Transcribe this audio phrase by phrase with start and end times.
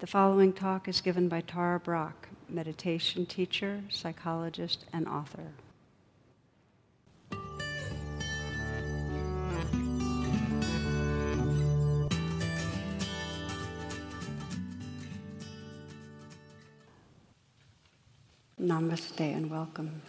[0.00, 5.52] The following talk is given by Tara Brach, meditation teacher, psychologist, and author.
[18.60, 20.02] Namaste and welcome.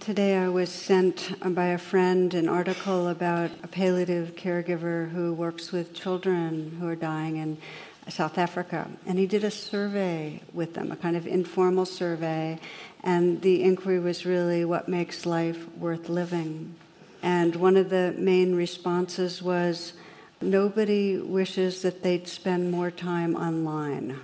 [0.00, 5.70] Today I was sent by a friend an article about a palliative caregiver who works
[5.70, 7.56] with children who are dying in
[8.08, 8.90] South Africa.
[9.06, 12.58] And he did a survey with them, a kind of informal survey.
[13.04, 16.74] And the inquiry was really what makes life worth living.
[17.22, 19.92] And one of the main responses was
[20.40, 24.18] nobody wishes that they'd spend more time online.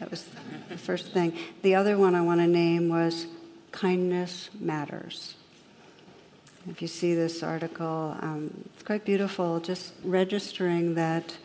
[0.00, 0.24] That was
[0.68, 1.38] the first thing.
[1.62, 3.26] The other one I want to name was
[3.72, 5.34] kindness matters.
[6.68, 11.36] If you see this article, um, it's quite beautiful, just registering that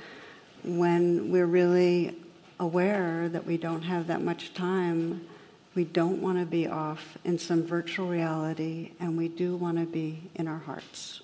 [0.64, 2.16] when we're really
[2.60, 5.26] aware that we don't have that much time,
[5.76, 9.86] we don't want to be off in some virtual reality, and we do want to
[9.86, 11.22] be in our hearts.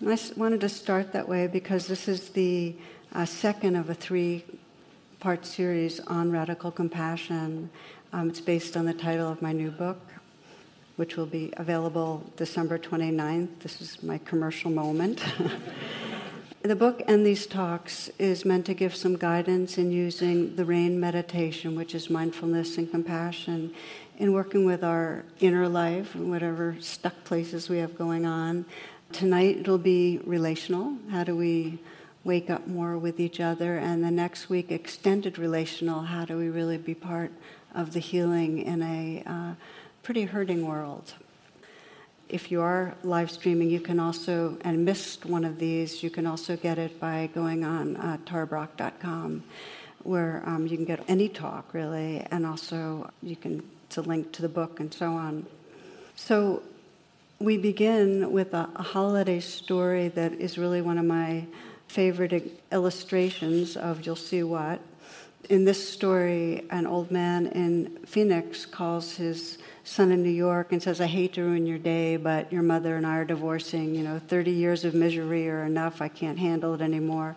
[0.00, 2.74] And I wanted to start that way because this is the
[3.14, 4.44] uh, second of a three
[5.18, 7.70] part series on radical compassion.
[8.12, 9.98] Um, it's based on the title of my new book,
[10.94, 13.58] which will be available December 29th.
[13.60, 15.22] This is my commercial moment.
[16.62, 21.00] the book and these talks is meant to give some guidance in using the RAIN
[21.00, 23.74] meditation, which is mindfulness and compassion,
[24.18, 28.64] in working with our inner life and whatever stuck places we have going on.
[29.12, 30.96] Tonight it'll be relational.
[31.10, 31.80] How do we
[32.22, 33.76] wake up more with each other?
[33.78, 36.02] And the next week, extended relational.
[36.02, 37.32] How do we really be part
[37.76, 39.54] of the healing in a uh,
[40.02, 41.14] pretty hurting world.
[42.28, 46.26] If you are live streaming, you can also, and missed one of these, you can
[46.26, 49.44] also get it by going on uh, tarabrach.com,
[50.02, 54.32] where um, you can get any talk really, and also you can, it's a link
[54.32, 55.46] to the book and so on.
[56.16, 56.62] So
[57.38, 61.46] we begin with a, a holiday story that is really one of my
[61.88, 64.80] favorite illustrations of you'll see what
[65.46, 70.82] in this story, an old man in Phoenix calls his son in New York and
[70.82, 73.94] says, I hate to ruin your day, but your mother and I are divorcing.
[73.94, 76.02] You know, 30 years of misery are enough.
[76.02, 77.36] I can't handle it anymore.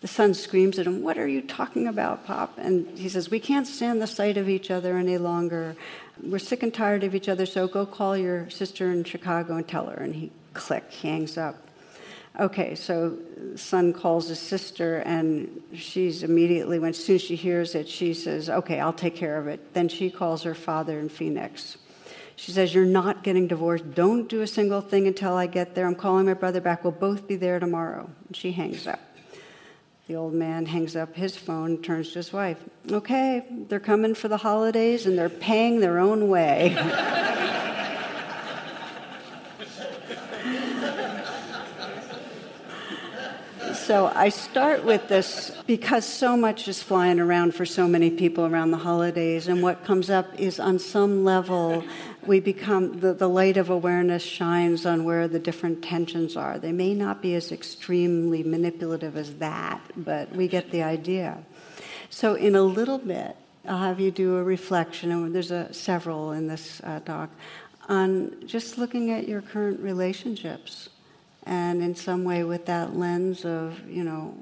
[0.00, 2.56] The son screams at him, What are you talking about, Pop?
[2.56, 5.76] And he says, We can't stand the sight of each other any longer.
[6.22, 9.68] We're sick and tired of each other, so go call your sister in Chicago and
[9.68, 9.96] tell her.
[9.96, 11.69] And he, click, hangs up.
[12.38, 13.18] Okay, so
[13.56, 18.14] son calls his sister, and she's immediately, when as soon as she hears it, she
[18.14, 21.76] says, "Okay, I'll take care of it." Then she calls her father in Phoenix.
[22.36, 23.94] She says, "You're not getting divorced.
[23.94, 25.86] Don't do a single thing until I get there.
[25.86, 26.84] I'm calling my brother back.
[26.84, 29.00] We'll both be there tomorrow." And she hangs up.
[30.06, 32.58] The old man hangs up his phone, turns to his wife.
[32.90, 36.76] Okay, they're coming for the holidays, and they're paying their own way.
[43.90, 48.46] So I start with this because so much is flying around for so many people
[48.46, 51.82] around the holidays, and what comes up is on some level,
[52.24, 56.56] we become the, the light of awareness shines on where the different tensions are.
[56.56, 61.38] They may not be as extremely manipulative as that, but we get the idea.
[62.10, 63.36] So, in a little bit,
[63.66, 67.30] I'll have you do a reflection, and there's a, several in this uh, talk,
[67.88, 70.90] on just looking at your current relationships
[71.50, 74.32] and in some way with that lens of, you know,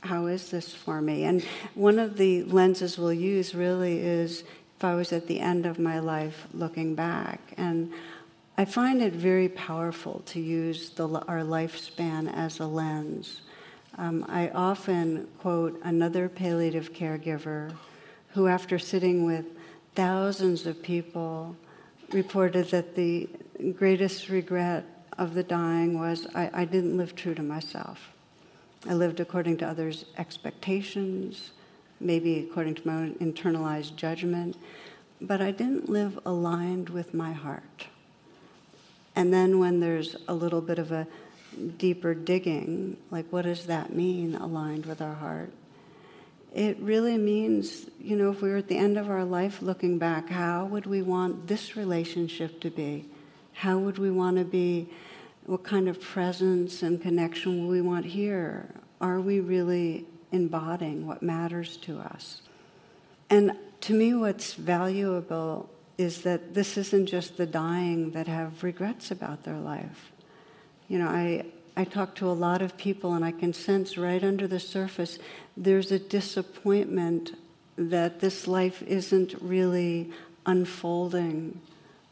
[0.00, 1.24] how is this for me?
[1.24, 1.42] And
[1.74, 4.44] one of the lenses we'll use really is
[4.76, 7.40] if I was at the end of my life looking back.
[7.56, 7.90] And
[8.58, 13.40] I find it very powerful to use the, our lifespan as a lens.
[13.96, 17.74] Um, I often quote another palliative caregiver
[18.34, 19.46] who, after sitting with
[19.94, 21.56] thousands of people,
[22.10, 23.30] reported that the
[23.74, 24.84] greatest regret
[25.22, 28.10] of the dying was I, I didn't live true to myself.
[28.88, 31.52] I lived according to others' expectations,
[32.00, 34.56] maybe according to my own internalized judgment,
[35.20, 37.86] but I didn't live aligned with my heart.
[39.14, 41.06] And then when there's a little bit of a
[41.78, 45.52] deeper digging, like what does that mean, aligned with our heart?
[46.52, 49.98] It really means, you know, if we were at the end of our life looking
[49.98, 53.04] back, how would we want this relationship to be?
[53.52, 54.88] How would we want to be?
[55.46, 58.68] What kind of presence and connection will we want here?
[59.00, 62.42] Are we really embodying what matters to us?
[63.28, 65.68] And to me, what's valuable
[65.98, 70.12] is that this isn't just the dying that have regrets about their life.
[70.88, 71.44] You know, I
[71.76, 75.18] I talk to a lot of people and I can sense right under the surface
[75.56, 77.32] there's a disappointment
[77.76, 80.10] that this life isn't really
[80.44, 81.60] unfolding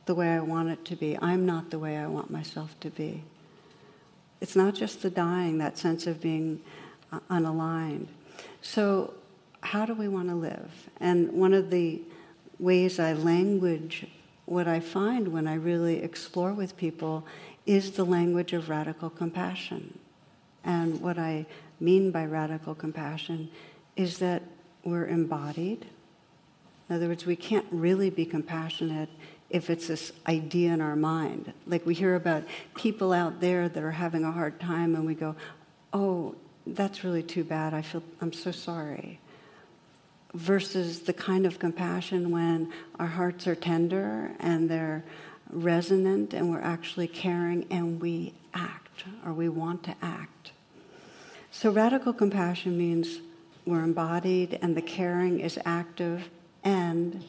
[0.06, 1.19] the way I want it to be.
[1.20, 3.23] I'm not the way I want myself to be.
[4.41, 6.61] It's not just the dying, that sense of being
[7.12, 8.06] uh, unaligned.
[8.62, 9.14] So,
[9.62, 10.88] how do we want to live?
[10.99, 12.00] And one of the
[12.58, 14.06] ways I language
[14.50, 17.25] what I find when I really explore with people
[17.67, 19.96] is the language of radical compassion.
[20.64, 21.46] And what I
[21.79, 23.49] mean by radical compassion
[23.94, 24.43] is that
[24.82, 25.87] we're embodied.
[26.88, 29.08] In other words, we can't really be compassionate
[29.50, 31.52] if it's this idea in our mind.
[31.67, 32.44] Like we hear about
[32.75, 35.35] people out there that are having a hard time, and we go,
[35.93, 36.35] oh,
[36.67, 37.75] that's really too bad.
[37.75, 39.19] I feel, I'm so sorry.
[40.32, 45.05] Versus the kind of compassion when our hearts are tender and they're
[45.50, 50.53] resonant and we're actually caring and we act or we want to act.
[51.50, 53.19] So, radical compassion means
[53.67, 56.29] we're embodied and the caring is active,
[56.62, 57.25] and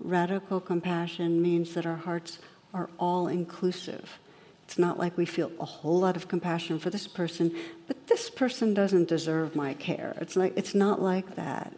[0.00, 2.38] radical compassion means that our hearts
[2.72, 4.18] are all inclusive.
[4.64, 7.54] It's not like we feel a whole lot of compassion for this person,
[7.86, 10.16] but this person doesn't deserve my care.
[10.20, 11.72] It's like it's not like that.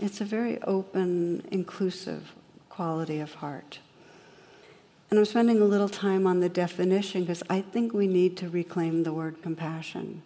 [0.00, 2.32] It's a very open, inclusive
[2.70, 3.78] quality of heart.
[5.10, 8.48] And I'm spending a little time on the definition because I think we need to
[8.48, 10.22] reclaim the word compassion.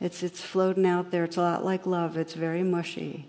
[0.00, 1.22] It's, it's floating out there.
[1.22, 3.28] It's a lot like love, it's very mushy.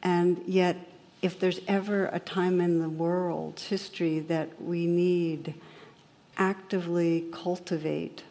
[0.00, 0.76] And yet,
[1.20, 5.54] if there's ever a time in the world's history that we need
[6.36, 8.22] actively cultivate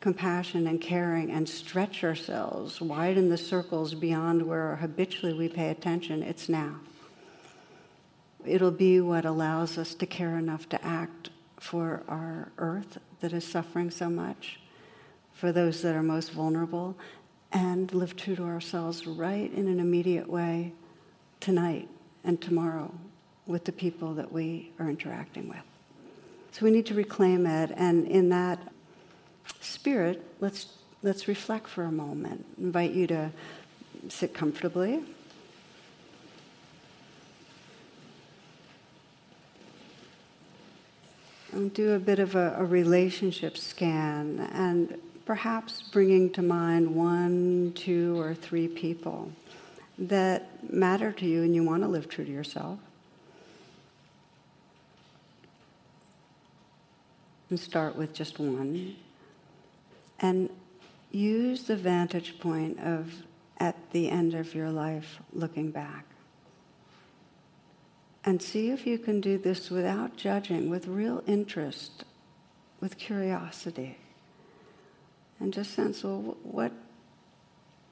[0.00, 6.22] compassion and caring and stretch ourselves, widen the circles beyond where habitually we pay attention,
[6.22, 6.76] it's now.
[8.46, 11.28] It'll be what allows us to care enough to act
[11.58, 14.58] for our earth that is suffering so much,
[15.34, 16.96] for those that are most vulnerable,
[17.52, 20.72] and live true to ourselves right in an immediate way
[21.40, 21.90] tonight
[22.24, 22.92] and tomorrow
[23.46, 25.62] with the people that we are interacting with.
[26.52, 28.58] So we need to reclaim it, and in that
[29.60, 30.66] spirit, let's
[31.02, 32.44] let's reflect for a moment.
[32.58, 33.30] I invite you to
[34.08, 35.00] sit comfortably.
[41.52, 47.72] and do a bit of a, a relationship scan and perhaps bringing to mind one,
[47.74, 49.32] two, or three people
[50.00, 52.78] that matter to you and you want to live true to yourself.
[57.50, 58.96] And start with just one.
[60.18, 60.48] And
[61.10, 63.12] use the vantage point of
[63.58, 66.06] at the end of your life looking back.
[68.24, 72.04] And see if you can do this without judging, with real interest,
[72.80, 73.98] with curiosity.
[75.38, 76.72] And just sense, well, what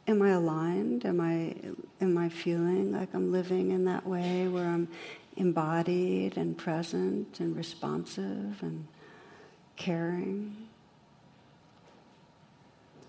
[0.08, 1.04] am I aligned?
[1.04, 1.54] Am I
[2.00, 4.88] am I feeling like I'm living in that way where I'm
[5.36, 8.88] embodied and present and responsive and
[9.76, 10.56] caring?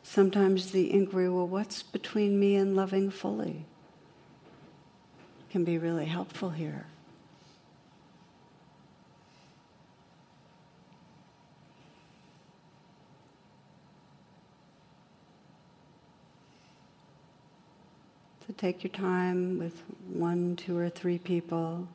[0.03, 3.65] Sometimes the inquiry, well, what's between me and loving fully?
[5.49, 6.85] can be really helpful here.
[18.57, 21.87] Take your time with one, two, or three people,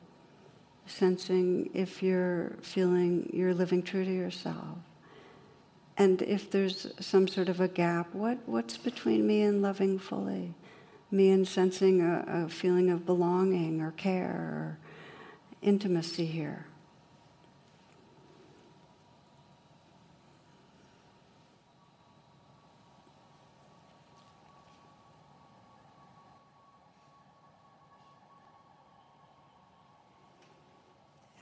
[0.87, 4.79] sensing if you're feeling you're living true to yourself.
[5.97, 10.55] And if there's some sort of a gap, what, what's between me and loving fully?
[11.11, 14.79] Me and sensing a, a feeling of belonging or care or
[15.63, 16.67] intimacy here.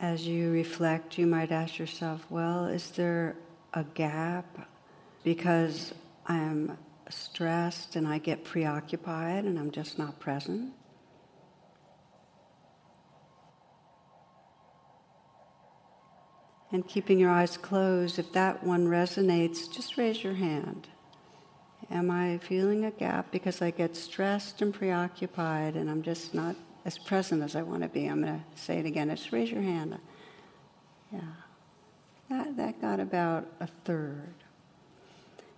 [0.02, 3.36] As you reflect, you might ask yourself, well, is there
[3.72, 4.68] a gap
[5.22, 5.94] because
[6.26, 6.76] I'm
[7.08, 10.72] stressed and I get preoccupied and I'm just not present?
[16.72, 20.88] And keeping your eyes closed, if that one resonates, just raise your hand.
[21.92, 26.56] Am I feeling a gap because I get stressed and preoccupied and I'm just not
[26.84, 28.06] as present as I want to be.
[28.06, 29.08] I'm going to say it again.
[29.10, 29.98] Just raise your hand.
[31.12, 31.20] Yeah.
[32.30, 34.34] That, that got about a third.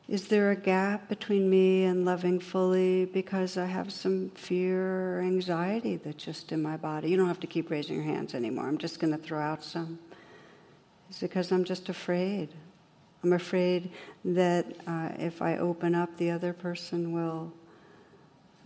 [0.06, 5.20] Is there a gap between me and loving fully because I have some fear or
[5.20, 7.08] anxiety that's just in my body?
[7.08, 8.68] You don't have to keep raising your hands anymore.
[8.68, 9.98] I'm just going to throw out some.
[11.08, 12.50] Is it because I'm just afraid?
[13.22, 13.90] I'm afraid
[14.26, 17.50] that uh, if I open up, the other person will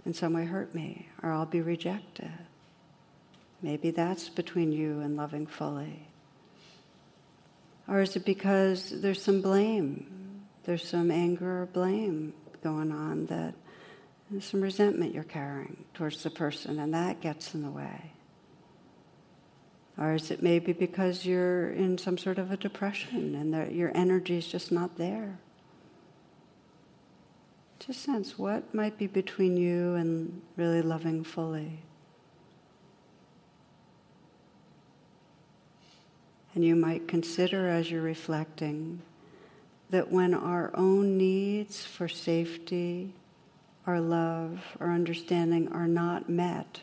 [0.08, 2.32] in some way hurt me or I'll be rejected.
[3.60, 6.08] Maybe that's between you and loving fully.
[7.86, 10.46] Or is it because there's some blame?
[10.64, 12.32] There's some anger or blame
[12.64, 13.54] going on that
[14.30, 18.12] there's some resentment you're carrying towards the person, and that gets in the way.
[19.98, 23.90] Or is it maybe because you're in some sort of a depression and that your
[23.94, 25.38] energy is just not there?
[27.88, 31.78] Just sense what might be between you and really loving fully.
[36.54, 39.00] And you might consider as you're reflecting
[39.88, 43.14] that when our own needs for safety,
[43.86, 46.82] our love, our understanding are not met,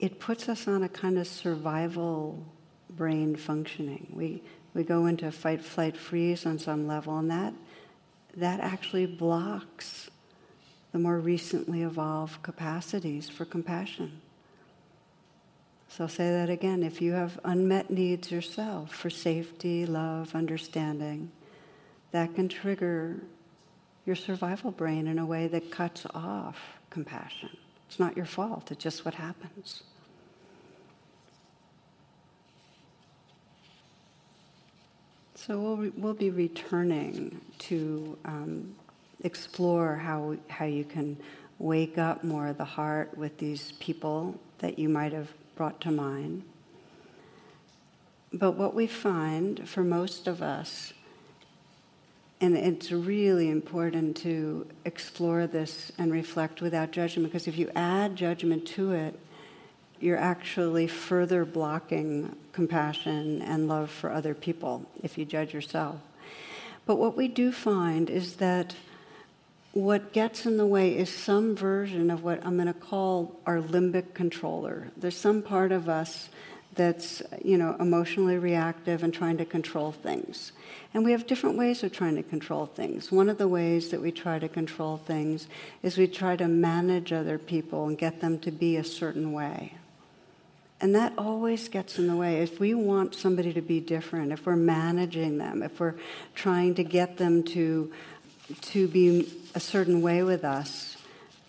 [0.00, 2.44] it puts us on a kind of survival
[2.90, 4.08] brain functioning.
[4.12, 4.42] We,
[4.74, 7.54] we go into fight, flight, freeze on some level, and that,
[8.36, 10.10] that actually blocks
[10.92, 14.20] the more recently evolved capacities for compassion.
[15.88, 16.82] So I'll say that again.
[16.82, 21.30] If you have unmet needs yourself for safety, love, understanding,
[22.12, 23.22] that can trigger
[24.04, 26.58] your survival brain in a way that cuts off
[26.90, 27.50] compassion.
[27.88, 29.82] It's not your fault, it's just what happens.
[35.46, 38.74] So we'll, we'll be returning to um,
[39.22, 41.16] explore how, how you can
[41.60, 45.92] wake up more of the heart with these people that you might have brought to
[45.92, 46.42] mind.
[48.32, 50.92] But what we find for most of us,
[52.40, 58.16] and it's really important to explore this and reflect without judgment, because if you add
[58.16, 59.16] judgment to it,
[60.00, 65.96] you're actually further blocking compassion and love for other people if you judge yourself.
[66.86, 68.74] But what we do find is that
[69.72, 73.58] what gets in the way is some version of what I'm going to call our
[73.58, 74.88] limbic controller.
[74.96, 76.30] There's some part of us
[76.76, 80.52] that's, you know, emotionally reactive and trying to control things.
[80.94, 83.10] And we have different ways of trying to control things.
[83.10, 85.48] One of the ways that we try to control things
[85.82, 89.74] is we try to manage other people and get them to be a certain way.
[90.80, 92.42] And that always gets in the way.
[92.42, 95.94] If we want somebody to be different, if we're managing them, if we're
[96.34, 97.92] trying to get them to
[98.60, 100.96] to be a certain way with us,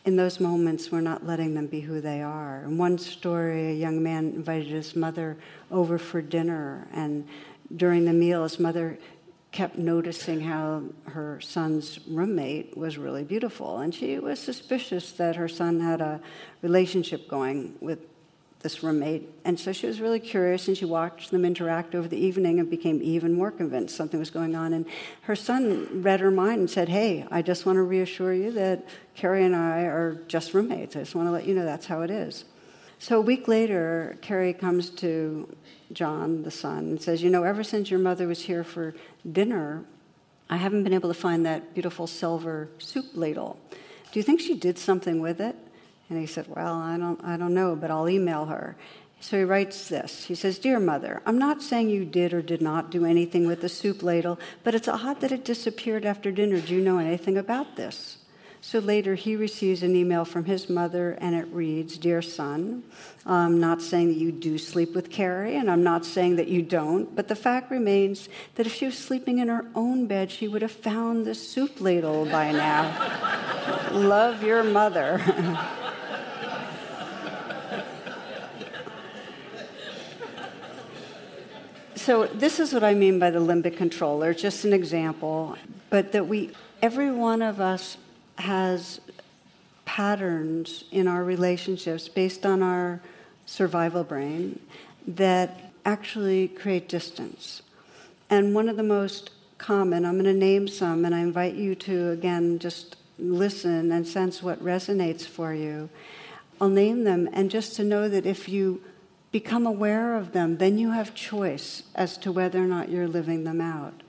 [0.04, 2.64] in those moments we're not letting them be who they are.
[2.64, 5.38] In one story, a young man invited his mother
[5.70, 7.28] over for dinner, and
[7.76, 8.98] during the meal, his mother
[9.52, 15.48] kept noticing how her son's roommate was really beautiful, and she was suspicious that her
[15.48, 16.22] son had a
[16.62, 18.00] relationship going with
[18.62, 19.30] this roommate.
[19.46, 22.70] And so she was really curious and she watched them interact over the evening and
[22.70, 24.74] became even more convinced something was going on.
[24.74, 24.86] And
[25.22, 28.86] her son read her mind and said, Hey, I just want to reassure you that
[29.16, 30.96] Carrie and I are just roommates.
[30.96, 32.46] I just want to let you know that's how it is.
[33.00, 35.56] So a week later, Carrie comes to
[35.94, 38.96] John, the son, and says, You know, ever since your mother was here for
[39.32, 39.86] dinner,
[40.50, 43.60] I haven't been able to find that beautiful silver soup ladle.
[44.12, 45.56] Do you think she did something with it?
[46.10, 48.76] And he said, Well, I don't, I don't know, but I'll email her.
[49.20, 50.26] So he writes this.
[50.26, 53.62] He says, Dear Mother, I'm not saying you did or did not do anything with
[53.62, 56.62] the soup ladle, but it's odd that it disappeared after dinner.
[56.62, 58.18] Do you know anything about this?
[58.62, 62.84] So later he receives an email from his mother, and it reads Dear son,
[63.26, 66.62] I'm not saying that you do sleep with Carrie, and I'm not saying that you
[66.62, 70.48] don't, but the fact remains that if she was sleeping in her own bed, she
[70.48, 73.90] would have found the soup ladle by now.
[73.94, 75.22] Love your mother.
[82.08, 85.58] so this is what I mean by the limbic controller, just an example,
[85.90, 87.98] but that we, every one of us
[88.38, 89.02] has
[89.84, 93.02] patterns in our relationships based on our
[93.46, 94.62] survival brain
[95.06, 97.62] that actually create distance.
[98.30, 101.76] And one of the most common, I'm going to name some, and I invite you
[101.76, 105.90] to, again, just listen and sense what resonates for you.
[106.62, 108.82] I'll name them, and just to know that if you
[109.32, 113.44] become aware of them, then you have choice as to whether or not you're living
[113.44, 114.02] them out.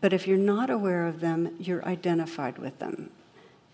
[0.00, 3.10] But if you're not aware of them, you're identified with them.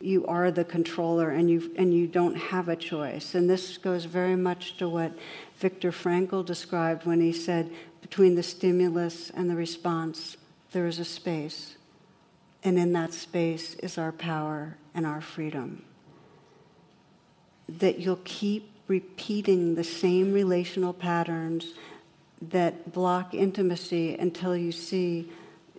[0.00, 3.34] You are the controller and you, and you don't have a choice.
[3.34, 5.12] And this goes very much to what
[5.58, 7.70] Viktor Frankl described when he said,
[8.00, 10.36] between the stimulus and the response,
[10.72, 11.76] there is a space.
[12.64, 15.84] And in that space is our power and our freedom.
[17.68, 21.72] That you'll keep repeating the same relational patterns
[22.42, 25.30] that block intimacy until you see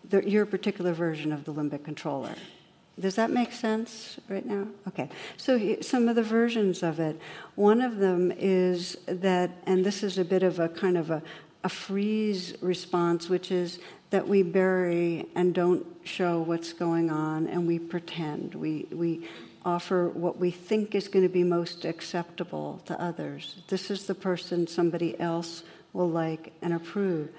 [0.10, 2.34] the, your particular version of the limbic controller.
[3.00, 4.68] Does that make sense right now?
[4.88, 5.10] Okay.
[5.38, 7.20] So, some of the versions of it.
[7.56, 11.22] One of them is that, and this is a bit of a kind of a,
[11.64, 13.80] a freeze response, which is
[14.10, 18.56] that we bury and don't show what's going on and we pretend.
[18.56, 19.28] We, we
[19.66, 23.62] offer what we think is going to be most acceptable to others.
[23.68, 27.30] This is the person somebody else will like and approve.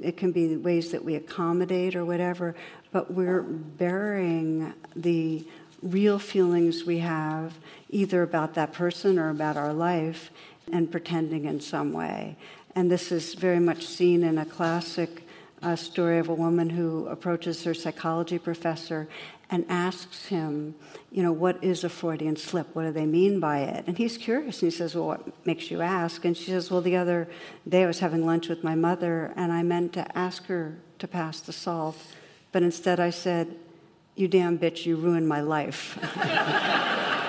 [0.00, 2.54] It can be ways that we accommodate or whatever,
[2.92, 5.46] but we're burying the
[5.82, 7.54] real feelings we have
[7.90, 10.30] either about that person or about our life
[10.72, 12.36] and pretending in some way.
[12.74, 15.26] And this is very much seen in a classic
[15.62, 19.08] uh, story of a woman who approaches her psychology professor
[19.54, 20.74] and asks him,
[21.12, 22.74] you know, what is a Freudian slip?
[22.74, 23.84] What do they mean by it?
[23.86, 26.24] And he's curious and he says, well, what makes you ask?
[26.24, 27.28] And she says, well, the other
[27.68, 31.06] day I was having lunch with my mother and I meant to ask her to
[31.06, 31.96] pass the salt,
[32.50, 33.54] but instead I said,
[34.16, 36.00] you damn bitch, you ruined my life.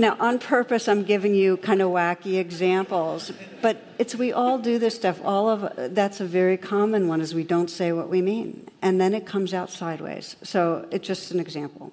[0.00, 4.78] Now, on purpose, I'm giving you kind of wacky examples, but it's we all do
[4.78, 5.20] this stuff.
[5.22, 8.98] All of that's a very common one is we don't say what we mean, and
[8.98, 10.36] then it comes out sideways.
[10.42, 11.92] So it's just an example.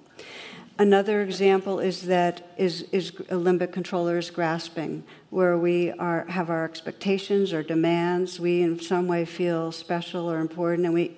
[0.78, 7.52] Another example is that is is limbic controllers grasping, where we are have our expectations
[7.52, 8.40] or demands.
[8.40, 11.14] We in some way feel special or important, and we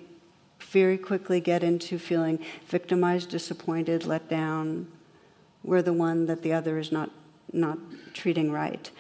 [0.59, 4.89] very quickly get into feeling victimized, disappointed, let down,
[5.63, 7.11] we're the one that the other is not,
[7.53, 7.79] not
[8.15, 8.91] treating right.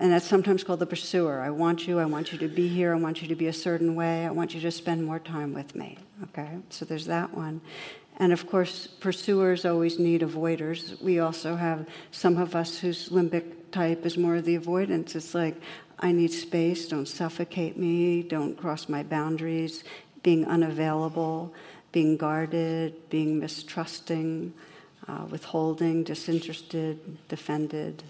[0.00, 1.40] And that's sometimes called the pursuer.
[1.40, 3.52] I want you, I want you to be here, I want you to be a
[3.52, 5.98] certain way, I want you to spend more time with me.
[6.24, 6.58] Okay?
[6.70, 7.60] So there's that one.
[8.18, 11.00] And of course, pursuers always need avoiders.
[11.00, 15.14] We also have some of us whose limbic type is more of the avoidance.
[15.14, 15.56] It's like,
[16.00, 19.82] I need space, don't suffocate me, don't cross my boundaries,
[20.22, 21.52] being unavailable,
[21.90, 24.52] being guarded, being mistrusting
[25.08, 28.02] uh, withholding, disinterested, defended.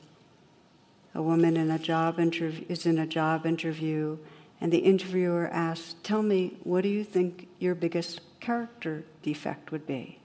[1.14, 4.18] A woman in a job interview is in a job interview,
[4.60, 9.86] and the interviewer asks, "Tell me, what do you think your biggest character defect would
[9.86, 10.18] be?"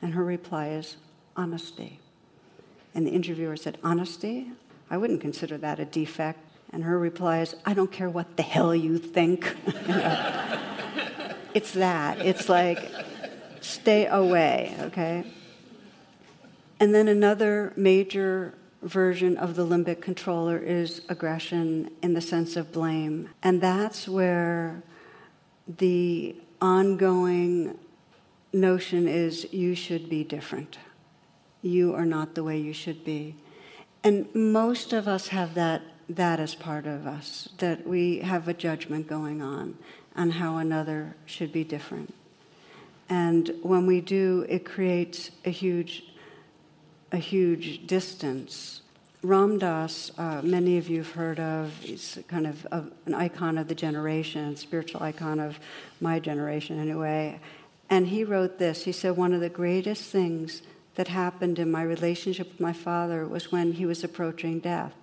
[0.00, 0.96] And her reply is,
[1.36, 1.98] "Honesty."
[2.94, 4.52] And the interviewer said, "Honesty?
[4.88, 6.38] I wouldn't consider that a defect."
[6.72, 9.56] And her reply is, "I don't care what the hell you think."
[11.54, 12.20] it's that.
[12.20, 12.90] It's like,
[13.60, 14.76] stay away.
[14.80, 15.24] Okay.
[16.80, 22.72] And then another major version of the limbic controller is aggression in the sense of
[22.72, 23.30] blame.
[23.42, 24.82] And that's where
[25.66, 27.78] the ongoing
[28.52, 30.78] notion is you should be different.
[31.62, 33.36] You are not the way you should be.
[34.02, 38.54] And most of us have that, that as part of us, that we have a
[38.54, 39.78] judgment going on
[40.14, 42.14] on how another should be different.
[43.08, 46.04] And when we do, it creates a huge
[47.12, 48.82] a huge distance.
[49.22, 53.56] Ram Dass, uh, many of you have heard of, he's kind of a, an icon
[53.56, 55.58] of the generation, spiritual icon of
[56.00, 57.40] my generation anyway.
[57.88, 58.84] And he wrote this.
[58.84, 60.62] He said, One of the greatest things
[60.94, 64.94] that happened in my relationship with my father was when he was approaching death.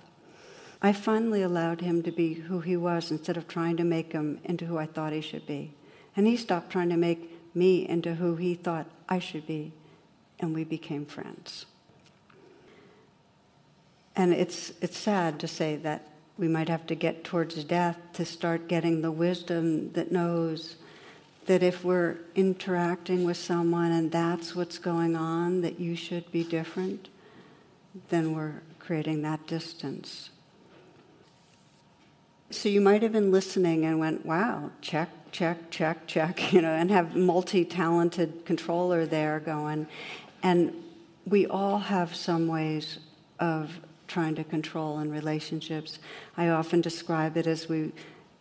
[0.81, 4.39] I finally allowed him to be who he was instead of trying to make him
[4.43, 5.73] into who I thought he should be.
[6.15, 9.73] And he stopped trying to make me into who he thought I should be,
[10.39, 11.65] and we became friends.
[14.15, 18.25] And it's, it's sad to say that we might have to get towards death to
[18.25, 20.75] start getting the wisdom that knows
[21.45, 26.43] that if we're interacting with someone and that's what's going on, that you should be
[26.43, 27.09] different,
[28.09, 30.29] then we're creating that distance.
[32.49, 36.71] So you might have been listening and went, wow, check, check, check, check, you know,
[36.71, 39.87] and have multi talented controller there going.
[40.43, 40.73] And
[41.25, 42.99] we all have some ways
[43.39, 43.79] of
[44.11, 45.99] trying to control in relationships.
[46.35, 47.93] I often describe it as we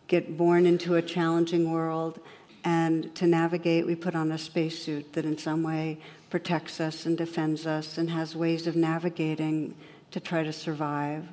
[0.07, 2.19] get born into a challenging world,
[2.65, 5.97] and to navigate, we put on a spacesuit that in some way
[6.29, 9.73] protects us and defends us and has ways of navigating
[10.11, 11.25] to try to survive.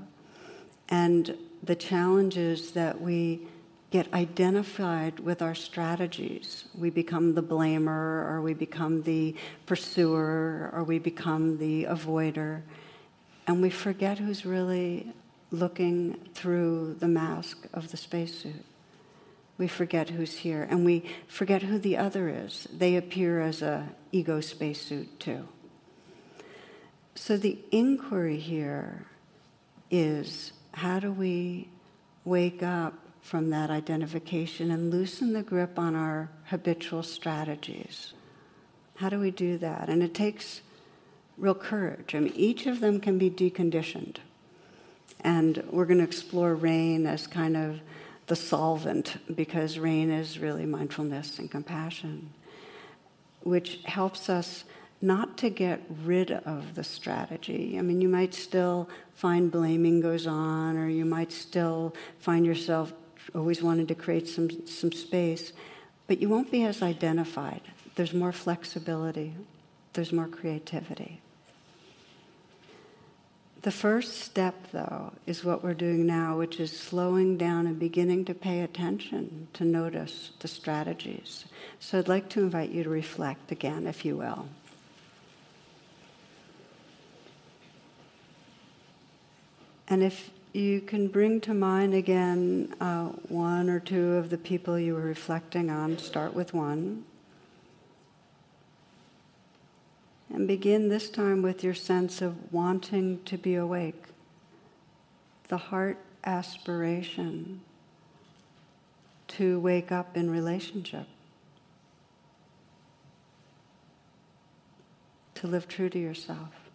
[0.89, 3.41] And the challenge is that we
[3.91, 6.67] get identified with our strategies.
[6.79, 9.35] We become the blamer, or we become the
[9.67, 12.63] pursuer, or we become the avoider
[13.49, 15.11] and we forget who's really
[15.51, 18.63] looking through the mask of the spacesuit.
[19.57, 22.69] We forget who's here, and we forget who the other is.
[22.71, 25.49] They appear as a ego spacesuit too.
[27.15, 29.07] So the inquiry here
[29.91, 31.71] is how do we
[32.27, 38.13] wake up from that identification and loosen the grip on our habitual strategies?
[38.97, 39.89] How do we do that?
[39.89, 40.61] And it takes
[41.39, 42.15] real courage.
[42.15, 44.17] I mean, each of them can be deconditioned.
[45.21, 47.81] And we're going to explore rain as kind of
[48.27, 52.31] the solvent because rain is really mindfulness and compassion,
[53.43, 54.65] which helps us
[55.01, 57.77] not to get rid of the strategy.
[57.79, 62.93] I mean, you might still find blaming goes on, or you might still find yourself
[63.35, 65.53] always wanting to create some, some space,
[66.07, 67.61] but you won't be as identified.
[67.95, 69.35] There's more flexibility,
[69.93, 71.21] there's more creativity.
[73.63, 78.25] The first step, though, is what we're doing now, which is slowing down and beginning
[78.27, 81.45] to pay attention to notice the strategies.
[81.81, 84.49] So I'd like to invite you to reflect again, if you will.
[89.89, 94.79] And if you can bring to mind again uh, one or two of the people
[94.79, 97.05] you were reflecting on, start with one.
[100.31, 104.05] And begin this time with your sense of wanting to be awake,
[105.49, 107.63] the heart aspiration
[109.29, 111.07] to wake up in relationship,
[115.35, 116.69] to live true to yourself.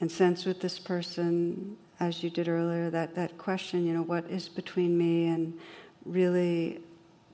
[0.00, 4.28] And sense with this person, as you did earlier, that, that question, you know, what
[4.30, 5.58] is between me and
[6.04, 6.82] really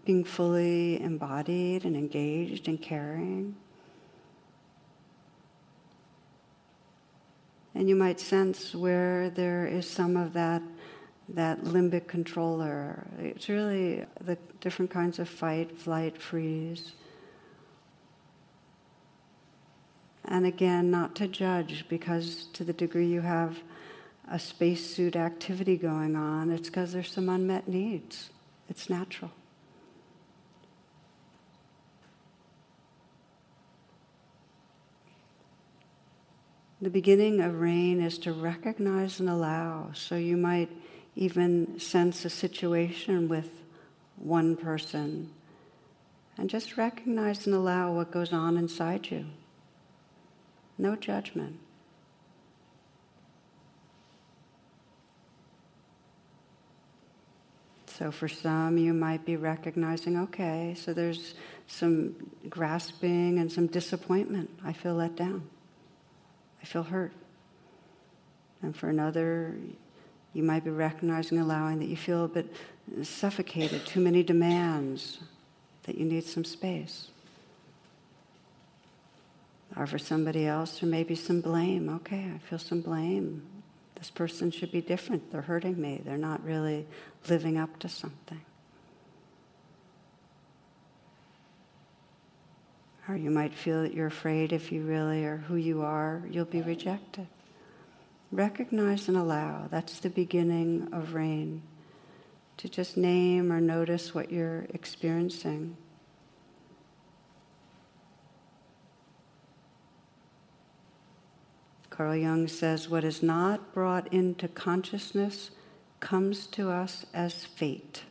[0.04, 3.54] being fully embodied and engaged and caring.
[7.74, 10.62] And you might sense where there is some of that,
[11.28, 13.06] that limbic controller.
[13.18, 16.92] It's really the different kinds of fight, flight, freeze.
[20.24, 23.60] And again, not to judge, because to the degree you have
[24.30, 28.30] a spacesuit activity going on, it's because there's some unmet needs.
[28.68, 29.32] It's natural.
[36.82, 39.90] The beginning of rain is to recognize and allow.
[39.92, 40.70] So you might
[41.14, 43.50] even sense a situation with
[44.16, 45.30] one person
[46.38, 49.26] and just recognize and allow what goes on inside you.
[50.78, 51.58] No judgment.
[57.86, 61.34] So for some, you might be recognizing, okay, so there's
[61.66, 64.48] some grasping and some disappointment.
[64.64, 65.46] I feel let down.
[66.62, 67.12] I feel hurt.
[68.62, 69.55] And for another,
[70.35, 72.55] you might be recognizing, allowing that you feel a bit
[73.03, 75.18] suffocated, too many demands,
[75.85, 77.09] that you need some space.
[79.77, 81.88] Or for somebody else, there may be some blame.
[81.88, 83.42] Okay, I feel some blame.
[83.94, 85.31] This person should be different.
[85.31, 86.01] They're hurting me.
[86.05, 86.87] They're not really
[87.29, 88.40] living up to something.
[93.11, 96.44] Or you might feel that you're afraid if you really are who you are, you'll
[96.44, 97.27] be rejected.
[98.31, 99.66] Recognize and allow.
[99.68, 101.62] That's the beginning of rain.
[102.59, 105.77] To just name or notice what you're experiencing.
[111.90, 115.51] Carl Jung says, What is not brought into consciousness
[115.99, 118.05] comes to us as fate.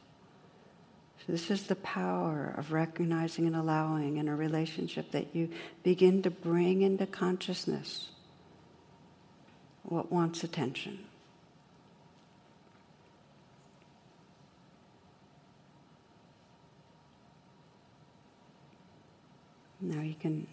[1.30, 5.52] This is the power of recognizing and allowing in a relationship that you
[5.84, 8.10] begin to bring into consciousness
[9.84, 10.98] what wants attention.
[19.80, 20.48] Now you can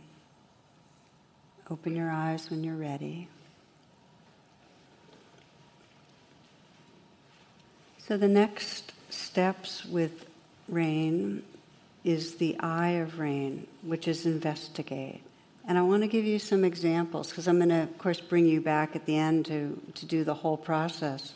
[1.71, 3.31] open your eyes when you're ready.
[7.97, 10.27] So the next steps with
[10.68, 11.42] rain
[12.05, 15.22] is the eye of rain, which is investigate.
[15.68, 18.46] And I want to give you some examples because I'm going to, of course, bring
[18.46, 21.35] you back at the end to, to do the whole process.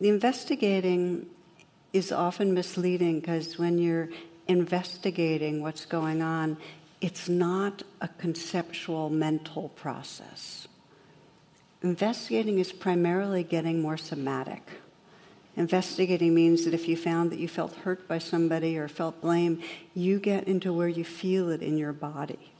[0.00, 1.26] The investigating
[1.92, 4.08] is often misleading because when you're
[4.46, 6.56] investigating what's going on,
[7.00, 10.68] it's not a conceptual mental process.
[11.82, 14.62] Investigating is primarily getting more somatic.
[15.60, 19.60] Investigating means that if you found that you felt hurt by somebody or felt blame,
[19.94, 22.50] you get into where you feel it in your body.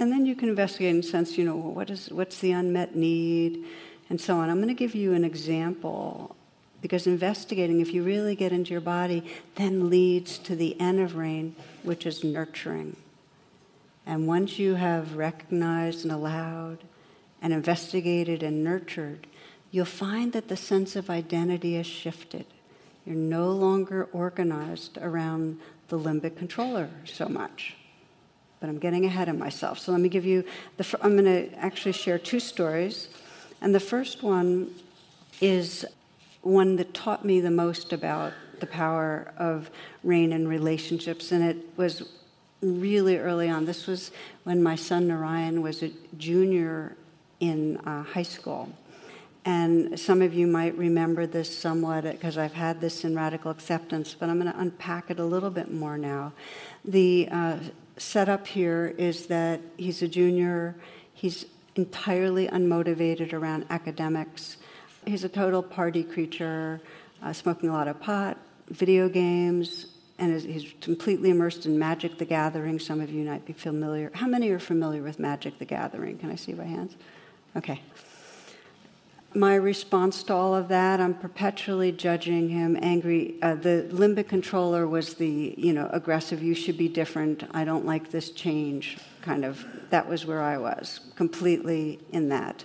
[0.00, 3.64] And then you can investigate and sense, you know, what is, what's the unmet need
[4.10, 4.50] and so on.
[4.50, 6.34] I'm going to give you an example
[6.82, 9.22] because investigating, if you really get into your body,
[9.54, 12.96] then leads to the end of rain, which is nurturing.
[14.04, 16.78] And once you have recognized and allowed
[17.40, 19.28] and investigated and nurtured,
[19.70, 22.46] you'll find that the sense of identity has shifted.
[23.04, 27.76] You're no longer organized around the limbic controller so much.
[28.60, 29.78] But I'm getting ahead of myself.
[29.78, 30.44] So let me give you
[30.76, 30.98] the.
[31.02, 33.08] I'm going to actually share two stories.
[33.60, 34.74] And the first one
[35.40, 35.84] is
[36.42, 39.70] one that taught me the most about the power of
[40.02, 41.32] rain and relationships.
[41.32, 42.08] And it was
[42.62, 43.66] really early on.
[43.66, 44.10] This was
[44.44, 46.96] when my son Narayan was a junior
[47.40, 48.70] in uh, high school.
[49.46, 54.12] And some of you might remember this somewhat because I've had this in radical acceptance,
[54.12, 56.32] but I'm going to unpack it a little bit more now.
[56.84, 57.58] The uh,
[57.96, 60.74] setup here is that he's a junior,
[61.14, 64.56] he's entirely unmotivated around academics,
[65.06, 66.80] he's a total party creature,
[67.22, 68.38] uh, smoking a lot of pot,
[68.70, 69.86] video games,
[70.18, 72.80] and he's completely immersed in Magic the Gathering.
[72.80, 74.10] Some of you might be familiar.
[74.12, 76.18] How many are familiar with Magic the Gathering?
[76.18, 76.96] Can I see by hands?
[77.54, 77.80] Okay
[79.36, 83.36] my response to all of that, I'm perpetually judging him, angry.
[83.42, 87.84] Uh, the limbic controller was the, you know, aggressive, you should be different, I don't
[87.84, 89.64] like this change kind of.
[89.90, 92.64] That was where I was, completely in that.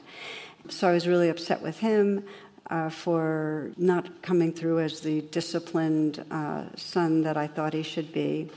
[0.70, 2.24] So I was really upset with him
[2.70, 8.14] uh, for not coming through as the disciplined uh, son that I thought he should
[8.14, 8.50] be.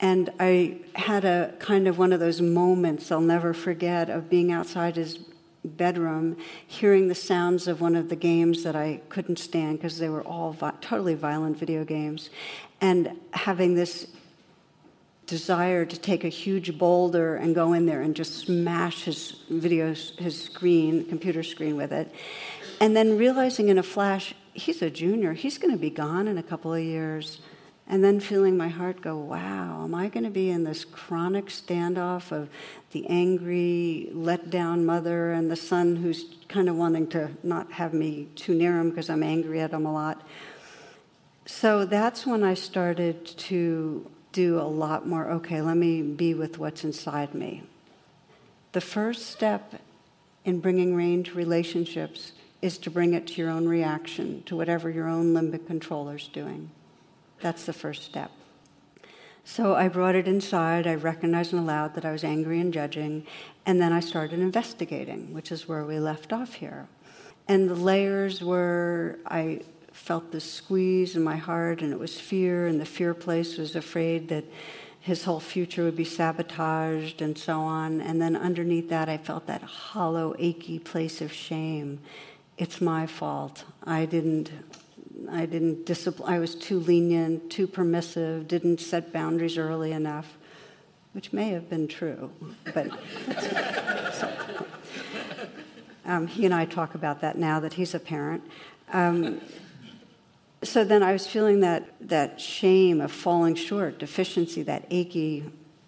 [0.00, 4.52] And I had a kind of one of those moments I'll never forget of being
[4.52, 5.18] outside his
[5.64, 10.08] bedroom, hearing the sounds of one of the games that I couldn't stand because they
[10.08, 12.30] were all vi- totally violent video games,
[12.80, 14.06] and having this
[15.26, 19.88] desire to take a huge boulder and go in there and just smash his video,
[19.88, 22.10] his screen, computer screen with it,
[22.80, 26.38] and then realizing in a flash, he's a junior, he's going to be gone in
[26.38, 27.40] a couple of years.
[27.90, 31.46] And then feeling my heart go, wow, am I going to be in this chronic
[31.46, 32.50] standoff of
[32.92, 37.94] the angry, let down mother and the son who's kind of wanting to not have
[37.94, 40.22] me too near him because I'm angry at him a lot?
[41.46, 46.58] So that's when I started to do a lot more, okay, let me be with
[46.58, 47.62] what's inside me.
[48.72, 49.80] The first step
[50.44, 54.90] in bringing rain to relationships is to bring it to your own reaction to whatever
[54.90, 56.70] your own limbic controller is doing.
[57.40, 58.30] That's the first step.
[59.44, 60.86] So I brought it inside.
[60.86, 63.26] I recognized and allowed that I was angry and judging.
[63.64, 66.88] And then I started investigating, which is where we left off here.
[67.46, 69.62] And the layers were I
[69.98, 73.74] felt this squeeze in my heart, and it was fear, and the fear place was
[73.74, 74.44] afraid that
[75.00, 78.00] his whole future would be sabotaged and so on.
[78.00, 82.00] And then underneath that, I felt that hollow, achy place of shame.
[82.58, 83.64] It's my fault.
[83.84, 84.50] I didn't
[85.30, 90.36] I didn't discipline, I was too lenient, too permissive, didn't set boundaries early enough,
[91.12, 92.30] which may have been true,
[92.72, 92.88] but
[96.04, 98.42] um, he and I talk about that now that he's a parent.
[98.92, 99.40] Um,
[100.62, 105.44] so then I was feeling that, that shame of falling short, deficiency, that achy,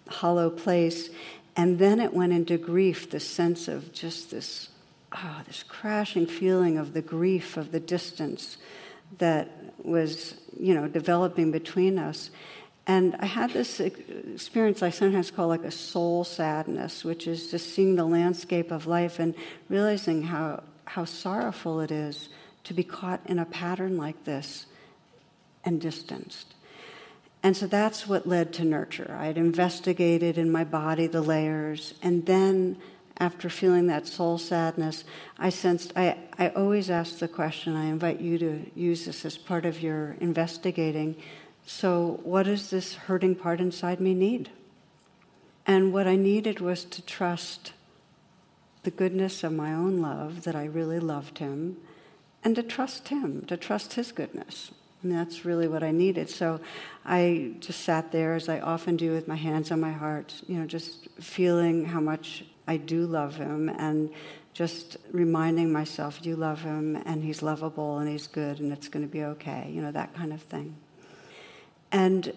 [0.07, 1.09] hollow place.
[1.55, 4.69] And then it went into grief, the sense of just this,
[5.13, 8.57] oh, this crashing feeling of the grief of the distance
[9.17, 9.49] that
[9.83, 12.29] was, you know, developing between us.
[12.87, 17.73] And I had this experience I sometimes call like a soul sadness, which is just
[17.73, 19.35] seeing the landscape of life and
[19.69, 22.29] realizing how, how sorrowful it is
[22.63, 24.65] to be caught in a pattern like this
[25.63, 26.53] and distanced.
[27.43, 29.15] And so that's what led to nurture.
[29.19, 32.77] I had investigated in my body the layers, and then
[33.17, 35.03] after feeling that soul sadness,
[35.37, 39.37] I sensed, I, I always ask the question, I invite you to use this as
[39.37, 41.15] part of your investigating.
[41.65, 44.49] So, what does this hurting part inside me need?
[45.67, 47.73] And what I needed was to trust
[48.83, 51.77] the goodness of my own love, that I really loved him,
[52.43, 54.71] and to trust him, to trust his goodness.
[55.03, 56.29] And that's really what I needed.
[56.29, 56.59] So
[57.05, 60.59] I just sat there, as I often do, with my hands on my heart, you
[60.59, 64.09] know, just feeling how much I do love him and
[64.53, 69.05] just reminding myself you love him and he's lovable and he's good and it's going
[69.05, 70.77] to be okay, you know, that kind of thing.
[71.91, 72.31] And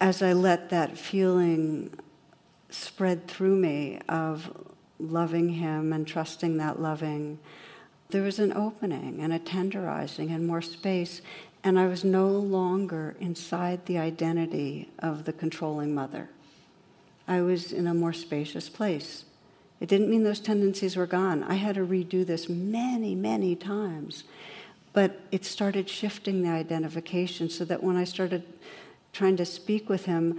[0.00, 1.90] as I let that feeling
[2.70, 4.56] spread through me of
[5.00, 7.40] loving him and trusting that loving,
[8.10, 11.20] there was an opening and a tenderizing and more space.
[11.64, 16.28] And I was no longer inside the identity of the controlling mother.
[17.26, 19.24] I was in a more spacious place.
[19.80, 21.42] It didn't mean those tendencies were gone.
[21.42, 24.24] I had to redo this many, many times.
[24.92, 28.44] But it started shifting the identification so that when I started
[29.12, 30.38] trying to speak with him,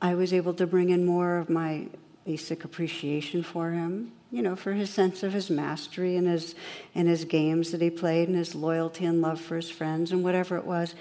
[0.00, 1.88] I was able to bring in more of my
[2.24, 6.54] basic appreciation for him, you know, for his sense of his mastery and his,
[6.94, 10.24] and his games that he played and his loyalty and love for his friends and
[10.24, 10.94] whatever it was,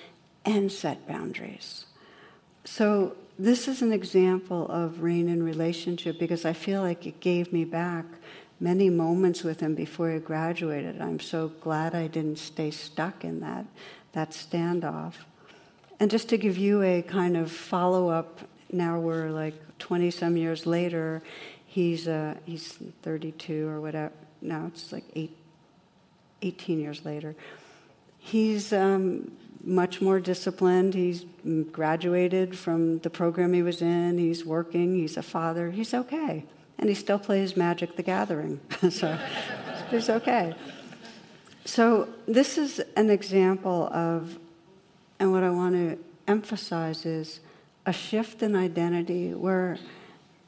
[0.46, 1.86] and set boundaries.
[2.66, 7.52] So this is an example of rain in relationship because I feel like it gave
[7.52, 8.06] me back
[8.60, 11.02] many moments with him before he graduated.
[11.02, 13.66] I'm so glad I didn't stay stuck in that,
[14.14, 15.14] that standoff.
[16.00, 20.38] And just to give you a kind of follow up, now we're like 20 some
[20.38, 21.22] years later,
[21.66, 24.14] he's, uh, he's 32 or whatever.
[24.42, 25.36] Now it's like eight,
[26.42, 27.36] 18 years later.
[28.18, 29.32] He's um,
[29.64, 30.94] much more disciplined.
[30.94, 31.26] He's
[31.72, 34.18] graduated from the program he was in.
[34.18, 34.96] He's working.
[34.96, 35.72] He's a father.
[35.72, 36.46] He's okay.
[36.78, 38.60] And he still plays Magic the Gathering.
[38.90, 39.18] so
[39.90, 40.54] he's okay.
[41.66, 44.38] So, this is an example of,
[45.18, 45.98] and what I want to
[46.28, 47.40] emphasize is
[47.86, 49.78] a shift in identity where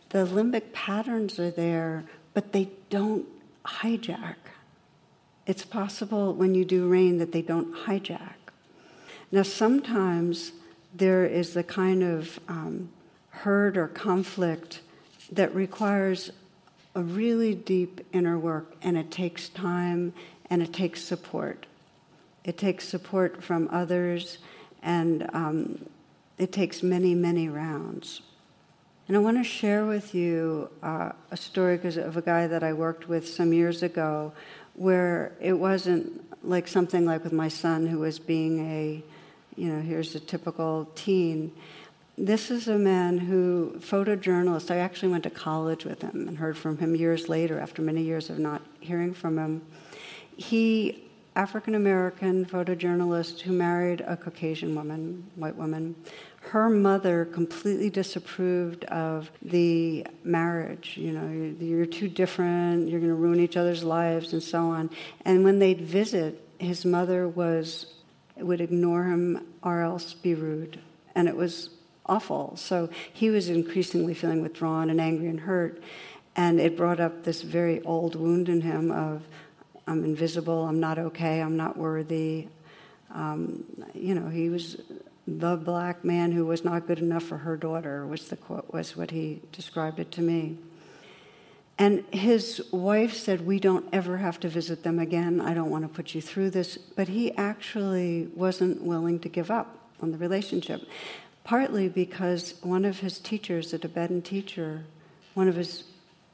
[0.10, 3.26] the limbic patterns are there, but they don't
[3.64, 4.36] hijack.
[5.46, 8.45] It's possible when you do rain that they don't hijack.
[9.32, 10.52] Now, sometimes
[10.94, 12.90] there is the kind of um,
[13.30, 14.82] hurt or conflict
[15.32, 16.32] that requires
[16.96, 20.14] a really deep inner work, and it takes time
[20.50, 21.66] and it takes support.
[22.44, 24.38] It takes support from others,
[24.84, 25.86] and um,
[26.38, 28.22] it takes many, many rounds.
[29.08, 32.74] And I want to share with you uh, a story of a guy that I
[32.74, 34.32] worked with some years ago
[34.74, 39.04] where it wasn't like something like with my son who was being a
[39.56, 41.52] you know, here's a typical teen.
[42.18, 46.58] This is a man who, photojournalist, I actually went to college with him and heard
[46.58, 49.62] from him years later after many years of not hearing from him.
[50.38, 51.04] He,
[51.36, 55.96] African American photojournalist who married a Caucasian woman, white woman.
[56.40, 60.96] Her mother completely disapproved of the marriage.
[60.96, 64.90] You know, you're, too different, you're going to ruin each other's lives, and so on.
[65.26, 67.88] And when they'd visit, his mother was
[68.38, 70.80] would ignore him or else be rude.
[71.16, 71.70] And it was
[72.06, 72.56] awful.
[72.58, 75.82] So he was increasingly feeling withdrawn and angry and hurt.
[76.36, 79.24] And it brought up this very old wound in him of,
[79.88, 82.48] I'm invisible, I'm not okay, I'm not worthy.
[83.14, 84.82] Um, you know, he was
[85.28, 88.98] the black man who was not good enough for her daughter, was, the quote, was
[88.98, 90.58] what he described it to me.
[91.78, 95.42] And his wife said, We don't ever have to visit them again.
[95.42, 96.78] I don't want to put you through this.
[96.78, 100.82] But he actually wasn't willing to give up on the relationship,
[101.44, 104.86] partly because one of his teachers, a Tibetan teacher,
[105.34, 105.84] one of his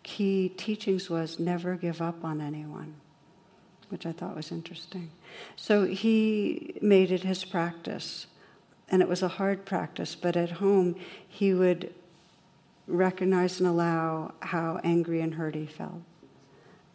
[0.04, 2.96] key teachings was never give up on anyone,
[3.90, 5.12] which I thought was interesting.
[5.56, 8.28] So he made it his practice.
[8.90, 10.96] And it was a hard practice, but at home
[11.28, 11.94] he would
[12.92, 16.02] recognize and allow how angry and hurt he felt.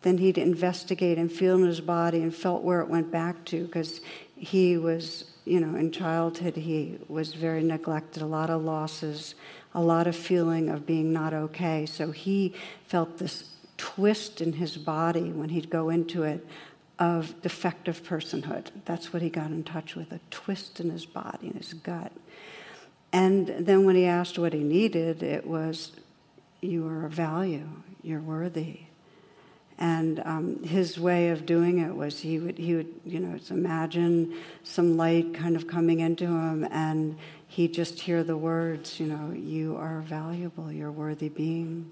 [0.03, 3.65] Then he'd investigate and feel in his body and felt where it went back to
[3.67, 4.01] because
[4.37, 9.35] he was, you know, in childhood he was very neglected, a lot of losses,
[9.75, 11.87] a lot of feeling of being not okay.
[11.87, 12.55] So he
[12.87, 16.47] felt this twist in his body when he'd go into it
[16.99, 18.69] of defective personhood.
[18.85, 22.13] That's what he got in touch with a twist in his body, in his gut.
[23.17, 25.93] And then when he asked what he needed, it was,
[26.61, 27.67] You are of value,
[28.03, 28.81] you're worthy.
[29.79, 34.35] And um, his way of doing it was he would, he would, you know, imagine
[34.65, 37.17] some light kind of coming into him, and
[37.49, 41.91] he'd just hear the words, you know, you are valuable, you're a worthy being.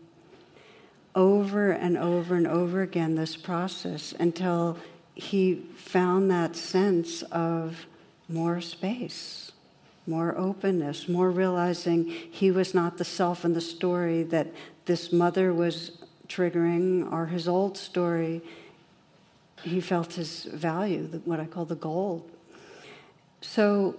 [1.15, 4.77] Over and over and over again, this process until
[5.15, 7.87] he found that sense of
[8.29, 9.53] more space
[10.07, 14.49] more openness, more realizing he was not the self in the story that
[14.85, 15.93] this mother was
[16.29, 18.43] triggering or his old story.
[19.63, 22.31] He felt his value, what I call the gold.
[23.41, 23.97] So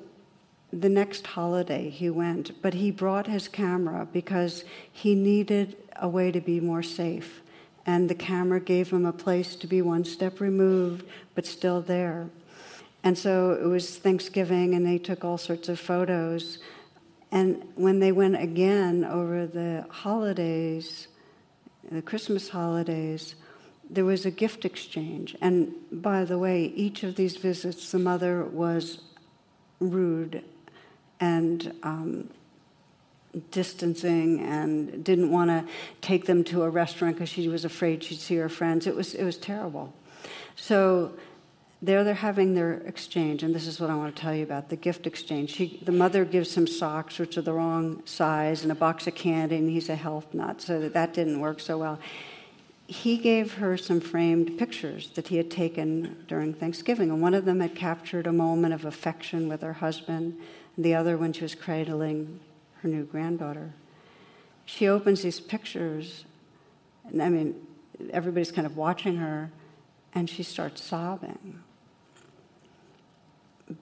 [0.71, 6.31] the next holiday he went, but he brought his camera because he needed a way
[6.31, 7.41] to be more safe.
[7.85, 12.29] And the camera gave him a place to be one step removed, but still there.
[13.05, 16.57] And so it was Thanksgiving, and they took all sorts of photos.
[17.31, 21.07] And when they went again over the holidays,
[21.91, 23.35] the Christmas holidays,
[23.87, 25.35] there was a gift exchange.
[25.39, 29.01] And by the way, each of these visits, the mother was
[29.79, 30.43] rude
[31.19, 32.31] and um,
[33.51, 35.63] distancing and didn't want to
[36.01, 38.87] take them to a restaurant because she was afraid she'd see her friends.
[38.87, 39.93] It was, it was terrible.
[40.55, 41.13] So
[41.81, 44.69] there they're having their exchange, and this is what I want to tell you about
[44.69, 45.51] the gift exchange.
[45.51, 49.15] She, the mother gives him socks, which are the wrong size, and a box of
[49.15, 51.99] candy, and he's a health nut, so that, that didn't work so well.
[52.87, 57.45] He gave her some framed pictures that he had taken during Thanksgiving, and one of
[57.45, 60.39] them had captured a moment of affection with her husband,
[60.75, 62.39] and the other when she was cradling
[62.81, 63.73] her new granddaughter.
[64.65, 66.25] She opens these pictures,
[67.05, 67.55] and I mean,
[68.11, 69.51] everybody's kind of watching her,
[70.15, 71.61] and she starts sobbing